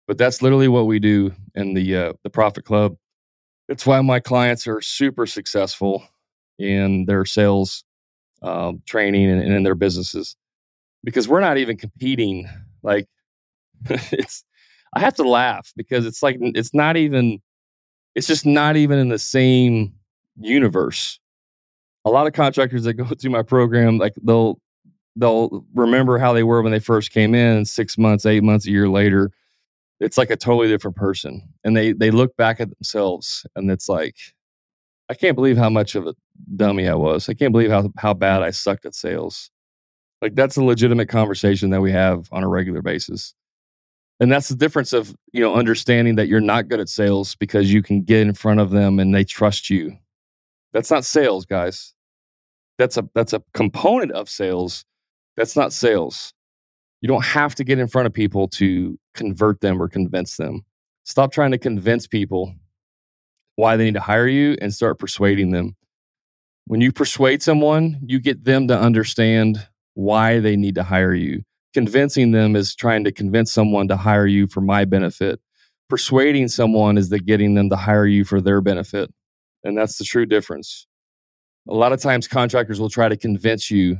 But 0.05 0.17
that's 0.17 0.41
literally 0.41 0.67
what 0.67 0.85
we 0.85 0.99
do 0.99 1.31
in 1.55 1.75
the 1.75 1.95
uh, 1.95 2.13
the 2.23 2.29
Profit 2.29 2.65
Club. 2.65 2.97
It's 3.69 3.85
why 3.85 4.01
my 4.01 4.19
clients 4.19 4.67
are 4.67 4.81
super 4.81 5.25
successful 5.25 6.03
in 6.59 7.05
their 7.05 7.23
sales 7.23 7.85
um, 8.41 8.81
training 8.85 9.31
and, 9.31 9.41
and 9.41 9.53
in 9.53 9.63
their 9.63 9.75
businesses 9.75 10.35
because 11.05 11.29
we're 11.29 11.39
not 11.39 11.57
even 11.57 11.77
competing. 11.77 12.49
Like 12.83 13.07
it's, 13.89 14.43
I 14.93 14.99
have 14.99 15.15
to 15.15 15.23
laugh 15.23 15.71
because 15.77 16.05
it's 16.05 16.21
like 16.21 16.35
it's 16.41 16.73
not 16.73 16.97
even 16.97 17.41
it's 18.15 18.27
just 18.27 18.45
not 18.45 18.75
even 18.75 18.99
in 18.99 19.09
the 19.09 19.19
same 19.19 19.93
universe. 20.37 21.19
A 22.05 22.09
lot 22.09 22.27
of 22.27 22.33
contractors 22.33 22.83
that 22.83 22.93
go 22.93 23.05
through 23.19 23.31
my 23.31 23.43
program, 23.43 23.97
like 23.97 24.13
they'll 24.23 24.59
they'll 25.15 25.65
remember 25.73 26.17
how 26.17 26.33
they 26.33 26.43
were 26.43 26.61
when 26.61 26.71
they 26.71 26.79
first 26.79 27.11
came 27.11 27.35
in, 27.35 27.65
six 27.65 27.97
months, 27.97 28.25
eight 28.25 28.43
months, 28.43 28.65
a 28.67 28.71
year 28.71 28.89
later. 28.89 29.31
It's 29.99 30.17
like 30.17 30.31
a 30.31 30.35
totally 30.35 30.67
different 30.67 30.97
person. 30.97 31.41
And 31.63 31.77
they 31.77 31.93
they 31.93 32.11
look 32.11 32.35
back 32.35 32.59
at 32.59 32.69
themselves 32.69 33.45
and 33.55 33.71
it's 33.71 33.87
like, 33.87 34.15
I 35.09 35.13
can't 35.13 35.35
believe 35.35 35.57
how 35.57 35.69
much 35.69 35.95
of 35.95 36.07
a 36.07 36.15
dummy 36.55 36.87
I 36.87 36.95
was. 36.95 37.29
I 37.29 37.33
can't 37.33 37.51
believe 37.51 37.71
how 37.71 37.91
how 37.97 38.13
bad 38.13 38.43
I 38.43 38.51
sucked 38.51 38.85
at 38.85 38.95
sales. 38.95 39.49
Like 40.21 40.35
that's 40.35 40.57
a 40.57 40.63
legitimate 40.63 41.09
conversation 41.09 41.69
that 41.71 41.81
we 41.81 41.91
have 41.91 42.27
on 42.31 42.43
a 42.43 42.47
regular 42.47 42.81
basis 42.81 43.33
and 44.23 44.31
that's 44.31 44.47
the 44.47 44.55
difference 44.55 44.93
of 44.93 45.13
you 45.33 45.41
know 45.41 45.53
understanding 45.53 46.15
that 46.15 46.29
you're 46.29 46.39
not 46.39 46.69
good 46.69 46.79
at 46.79 46.87
sales 46.87 47.35
because 47.35 47.73
you 47.73 47.83
can 47.83 48.01
get 48.01 48.21
in 48.21 48.33
front 48.33 48.61
of 48.61 48.69
them 48.69 48.97
and 48.97 49.13
they 49.13 49.25
trust 49.25 49.69
you. 49.69 49.97
That's 50.71 50.89
not 50.89 51.03
sales 51.03 51.45
guys. 51.45 51.93
That's 52.77 52.95
a 52.95 53.07
that's 53.13 53.33
a 53.33 53.43
component 53.53 54.13
of 54.13 54.29
sales. 54.29 54.85
That's 55.35 55.57
not 55.57 55.73
sales. 55.73 56.33
You 57.01 57.07
don't 57.07 57.25
have 57.25 57.53
to 57.55 57.65
get 57.65 57.79
in 57.79 57.87
front 57.89 58.05
of 58.05 58.13
people 58.13 58.47
to 58.49 58.97
convert 59.13 59.59
them 59.59 59.81
or 59.81 59.89
convince 59.89 60.37
them. 60.37 60.61
Stop 61.03 61.33
trying 61.33 61.51
to 61.51 61.57
convince 61.57 62.07
people 62.07 62.55
why 63.57 63.75
they 63.75 63.83
need 63.83 63.95
to 63.95 63.99
hire 63.99 64.27
you 64.27 64.55
and 64.61 64.73
start 64.73 64.99
persuading 64.99 65.51
them. 65.51 65.75
When 66.65 66.79
you 66.79 66.93
persuade 66.93 67.43
someone 67.43 67.99
you 68.05 68.21
get 68.21 68.45
them 68.45 68.69
to 68.69 68.79
understand 68.79 69.67
why 69.95 70.39
they 70.39 70.55
need 70.55 70.75
to 70.75 70.83
hire 70.83 71.13
you 71.13 71.43
convincing 71.73 72.31
them 72.31 72.55
is 72.55 72.75
trying 72.75 73.03
to 73.03 73.11
convince 73.11 73.51
someone 73.51 73.87
to 73.87 73.97
hire 73.97 74.27
you 74.27 74.47
for 74.47 74.61
my 74.61 74.85
benefit. 74.85 75.39
Persuading 75.89 76.47
someone 76.47 76.97
is 76.97 77.09
the 77.09 77.19
getting 77.19 77.55
them 77.55 77.69
to 77.69 77.75
hire 77.75 78.05
you 78.05 78.23
for 78.23 78.39
their 78.39 78.61
benefit. 78.61 79.13
And 79.63 79.77
that's 79.77 79.97
the 79.97 80.03
true 80.03 80.25
difference. 80.25 80.87
A 81.69 81.73
lot 81.73 81.93
of 81.93 82.01
times 82.01 82.27
contractors 82.27 82.79
will 82.79 82.89
try 82.89 83.09
to 83.09 83.17
convince 83.17 83.71
you 83.71 83.97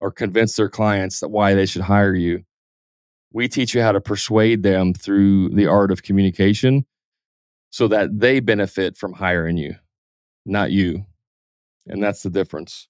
or 0.00 0.10
convince 0.10 0.56
their 0.56 0.68
clients 0.68 1.20
that 1.20 1.28
why 1.28 1.54
they 1.54 1.66
should 1.66 1.82
hire 1.82 2.14
you. 2.14 2.42
We 3.32 3.48
teach 3.48 3.74
you 3.74 3.82
how 3.82 3.92
to 3.92 4.00
persuade 4.00 4.62
them 4.62 4.92
through 4.92 5.50
the 5.50 5.66
art 5.66 5.90
of 5.90 6.02
communication 6.02 6.84
so 7.70 7.88
that 7.88 8.20
they 8.20 8.40
benefit 8.40 8.96
from 8.98 9.14
hiring 9.14 9.56
you, 9.56 9.76
not 10.44 10.70
you. 10.70 11.06
And 11.86 12.02
that's 12.02 12.22
the 12.22 12.30
difference. 12.30 12.88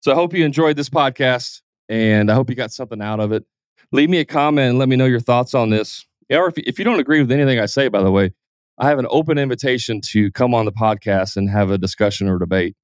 So 0.00 0.10
I 0.10 0.16
hope 0.16 0.34
you 0.34 0.44
enjoyed 0.44 0.76
this 0.76 0.88
podcast 0.88 1.60
and 1.88 2.30
I 2.30 2.34
hope 2.34 2.50
you 2.50 2.56
got 2.56 2.72
something 2.72 3.00
out 3.00 3.20
of 3.20 3.32
it. 3.32 3.44
leave 3.92 4.10
me 4.10 4.18
a 4.18 4.24
comment 4.24 4.70
and 4.70 4.78
let 4.78 4.88
me 4.88 4.96
know 4.96 5.06
your 5.06 5.20
thoughts 5.20 5.54
on 5.54 5.70
this. 5.70 6.06
Or 6.30 6.48
if, 6.48 6.58
if 6.58 6.78
you 6.78 6.84
don't 6.84 7.00
agree 7.00 7.20
with 7.20 7.32
anything 7.32 7.58
I 7.58 7.66
say, 7.66 7.88
by 7.88 8.02
the 8.02 8.10
way, 8.10 8.32
I 8.78 8.88
have 8.88 8.98
an 8.98 9.06
open 9.10 9.38
invitation 9.38 10.00
to 10.12 10.30
come 10.32 10.54
on 10.54 10.64
the 10.64 10.72
podcast 10.72 11.36
and 11.36 11.50
have 11.50 11.70
a 11.70 11.78
discussion 11.78 12.28
or 12.28 12.38
debate. 12.38 12.76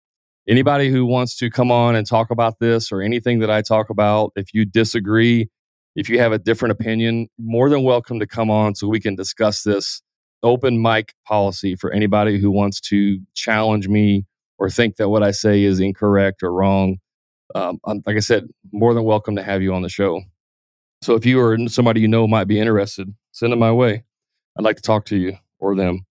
Anybody 0.49 0.91
who 0.91 1.07
wants 1.07 1.37
to 1.37 1.51
come 1.51 1.71
on 1.71 1.95
and 1.95 2.07
talk 2.07 2.31
about 2.31 2.59
this 2.59 2.91
or 2.91 3.01
anything 3.01 3.39
that 3.41 3.51
I 3.51 3.63
talk 3.63 3.91
about, 3.91 4.33
if 4.37 4.53
you 4.53 4.65
disagree, 4.65 5.49
if 5.95 6.09
you 6.09 6.19
have 6.19 6.33
a 6.33 6.39
different 6.39 6.73
opinion, 6.73 7.29
more 7.39 7.71
than 7.71 7.83
welcome 7.83 8.19
to 8.21 8.27
come 8.27 8.51
on 8.51 8.75
so 8.75 8.89
we 8.89 9.01
can 9.01 9.15
discuss 9.15 9.63
this 9.63 10.03
open 10.43 10.83
mic 10.83 11.15
policy 11.27 11.77
for 11.77 11.93
anybody 11.93 12.39
who 12.39 12.51
wants 12.51 12.81
to 12.81 13.19
challenge 13.35 13.89
me 13.89 14.27
or 14.59 14.69
think 14.69 14.97
that 14.97 15.09
what 15.09 15.23
I 15.23 15.31
say 15.31 15.63
is 15.63 15.81
incorrect 15.81 16.43
or 16.43 16.53
wrong. 16.53 16.99
Um, 17.55 17.81
like 17.85 18.17
I 18.17 18.21
said, 18.21 18.49
more 18.73 18.95
than 18.95 19.05
welcome 19.05 19.37
to 19.37 19.43
have 19.43 19.63
you 19.63 19.75
on 19.75 19.83
the 19.83 19.89
show. 19.89 20.23
So 21.03 21.15
if 21.15 21.27
you 21.27 21.41
or 21.41 21.59
somebody 21.69 22.01
you 22.01 22.09
know 22.09 22.27
might 22.27 22.49
be 22.49 22.59
interested, 22.59 23.15
send 23.33 23.53
them 23.53 23.59
my 23.59 23.73
way. 23.73 24.05
I'd 24.59 24.65
like 24.65 24.77
to 24.77 24.83
talk 24.83 25.05
to 25.07 25.17
you 25.17 25.37
or 25.59 25.77
them. 25.77 26.07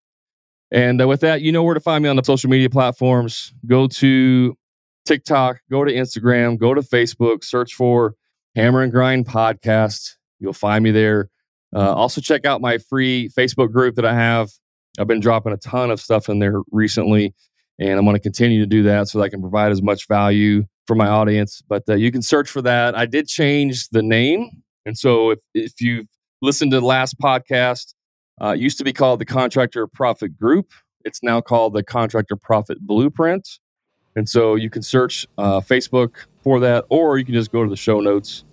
And 0.72 1.02
uh, 1.02 1.08
with 1.08 1.22
that, 1.22 1.42
you 1.42 1.52
know 1.52 1.64
where 1.64 1.74
to 1.74 1.80
find 1.80 2.04
me 2.04 2.10
on 2.10 2.16
the 2.16 2.24
social 2.24 2.50
media 2.50 2.70
platforms. 2.70 3.54
Go 3.66 3.88
to 3.88 4.58
TikTok, 5.06 5.62
go 5.70 5.84
to 5.84 5.92
Instagram, 5.92 6.58
go 6.58 6.74
to 6.74 6.82
Facebook, 6.82 7.44
search 7.44 7.74
for 7.74 8.16
Hammer 8.56 8.82
and 8.82 8.92
Grind 8.92 9.26
Podcast. 9.26 10.16
You'll 10.40 10.54
find 10.54 10.84
me 10.84 10.92
there. 10.92 11.30
Uh, 11.76 11.94
also, 11.94 12.22
check 12.22 12.46
out 12.46 12.62
my 12.62 12.78
free 12.78 13.30
Facebook 13.30 13.72
group 13.72 13.96
that 13.96 14.06
I 14.06 14.14
have. 14.14 14.52
I've 15.00 15.08
been 15.08 15.20
dropping 15.20 15.54
a 15.54 15.58
ton 15.58 15.90
of 15.90 16.00
stuff 16.00 16.30
in 16.30 16.40
there 16.40 16.62
recently, 16.72 17.34
and 17.80 17.98
I'm 17.98 18.06
going 18.06 18.16
to 18.16 18.22
continue 18.22 18.60
to 18.60 18.68
do 18.68 18.84
that 18.84 19.08
so 19.08 19.18
that 19.18 19.26
I 19.26 19.30
can 19.30 19.42
provide 19.42 19.72
as 19.72 19.82
much 19.82 20.08
value 20.08 20.66
for 20.88 20.96
my 20.96 21.08
audience. 21.08 21.62
But 21.68 21.84
uh, 21.88 21.96
you 21.96 22.12
can 22.12 22.22
search 22.22 22.50
for 22.50 22.62
that. 22.62 22.96
I 22.96 23.06
did 23.06 23.28
change 23.28 23.90
the 23.90 24.04
name. 24.04 24.64
And 24.86 24.98
so 24.98 25.32
if, 25.32 25.40
if 25.54 25.80
you've 25.80 26.08
listened 26.42 26.72
to 26.72 26.80
the 26.80 26.86
last 26.86 27.20
podcast, 27.20 27.94
uh, 28.42 28.54
it 28.56 28.60
used 28.60 28.78
to 28.80 28.84
be 28.84 28.94
called 28.94 29.20
the 29.20 29.26
Contractor 29.26 29.88
Profit 29.88 30.38
Group. 30.38 30.72
It's 31.06 31.22
now 31.24 31.42
called 31.42 31.74
the 31.74 31.84
Contractor 31.84 32.36
Profit 32.36 32.80
Blueprint. 32.82 33.60
And 34.16 34.28
so 34.28 34.56
you 34.56 34.70
can 34.70 34.82
search 34.82 35.26
uh, 35.38 35.60
Facebook 35.60 36.16
for 36.44 36.60
that, 36.60 36.86
or 36.90 37.18
you 37.18 37.26
can 37.26 37.34
just 37.34 37.52
go 37.52 37.64
to 37.64 37.70
the 37.70 37.76
show 37.76 38.00
notes 38.00 38.44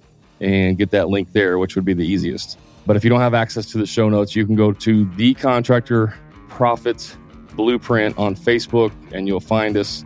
and 0.40 0.78
get 0.78 0.90
that 0.90 1.08
link 1.08 1.32
there, 1.32 1.58
which 1.58 1.74
would 1.76 1.84
be 1.84 1.92
the 1.92 2.06
easiest. 2.06 2.58
But 2.86 2.96
if 2.96 3.04
you 3.04 3.10
don't 3.10 3.20
have 3.20 3.34
access 3.34 3.66
to 3.72 3.78
the 3.78 3.86
show 3.86 4.08
notes, 4.08 4.34
you 4.34 4.46
can 4.46 4.54
go 4.54 4.72
to 4.72 5.04
the 5.16 5.34
Contractor 5.34 6.14
Profit 6.48 7.16
Blueprint 7.54 8.16
on 8.16 8.34
Facebook, 8.34 8.92
and 9.12 9.26
you'll 9.28 9.40
find 9.40 9.76
us. 9.76 10.04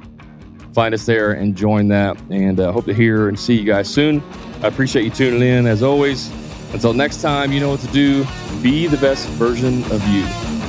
Find 0.75 0.93
us 0.93 1.07
there 1.07 1.33
and 1.33 1.57
join 1.57 1.89
that. 1.89 2.21
And 2.31 2.59
uh, 2.59 2.73
hope 2.73 2.85
to 2.87 2.95
hear 2.95 3.29
and 3.29 3.39
see 3.39 3.55
you 3.55 3.65
guys 3.65 3.89
soon. 3.89 4.23
I 4.63 4.67
appreciate 4.67 5.05
you 5.05 5.11
tuning 5.11 5.43
in 5.43 5.67
as 5.67 5.83
always. 5.83 6.31
Until 6.73 6.93
next 6.93 7.23
time, 7.23 7.53
you 7.53 7.61
know 7.61 7.71
what 7.71 7.81
to 7.81 7.87
do. 7.93 8.27
Be 8.61 8.89
the 8.89 8.97
best 8.97 9.29
version 9.29 9.85
of 9.93 10.07
you. 10.09 10.64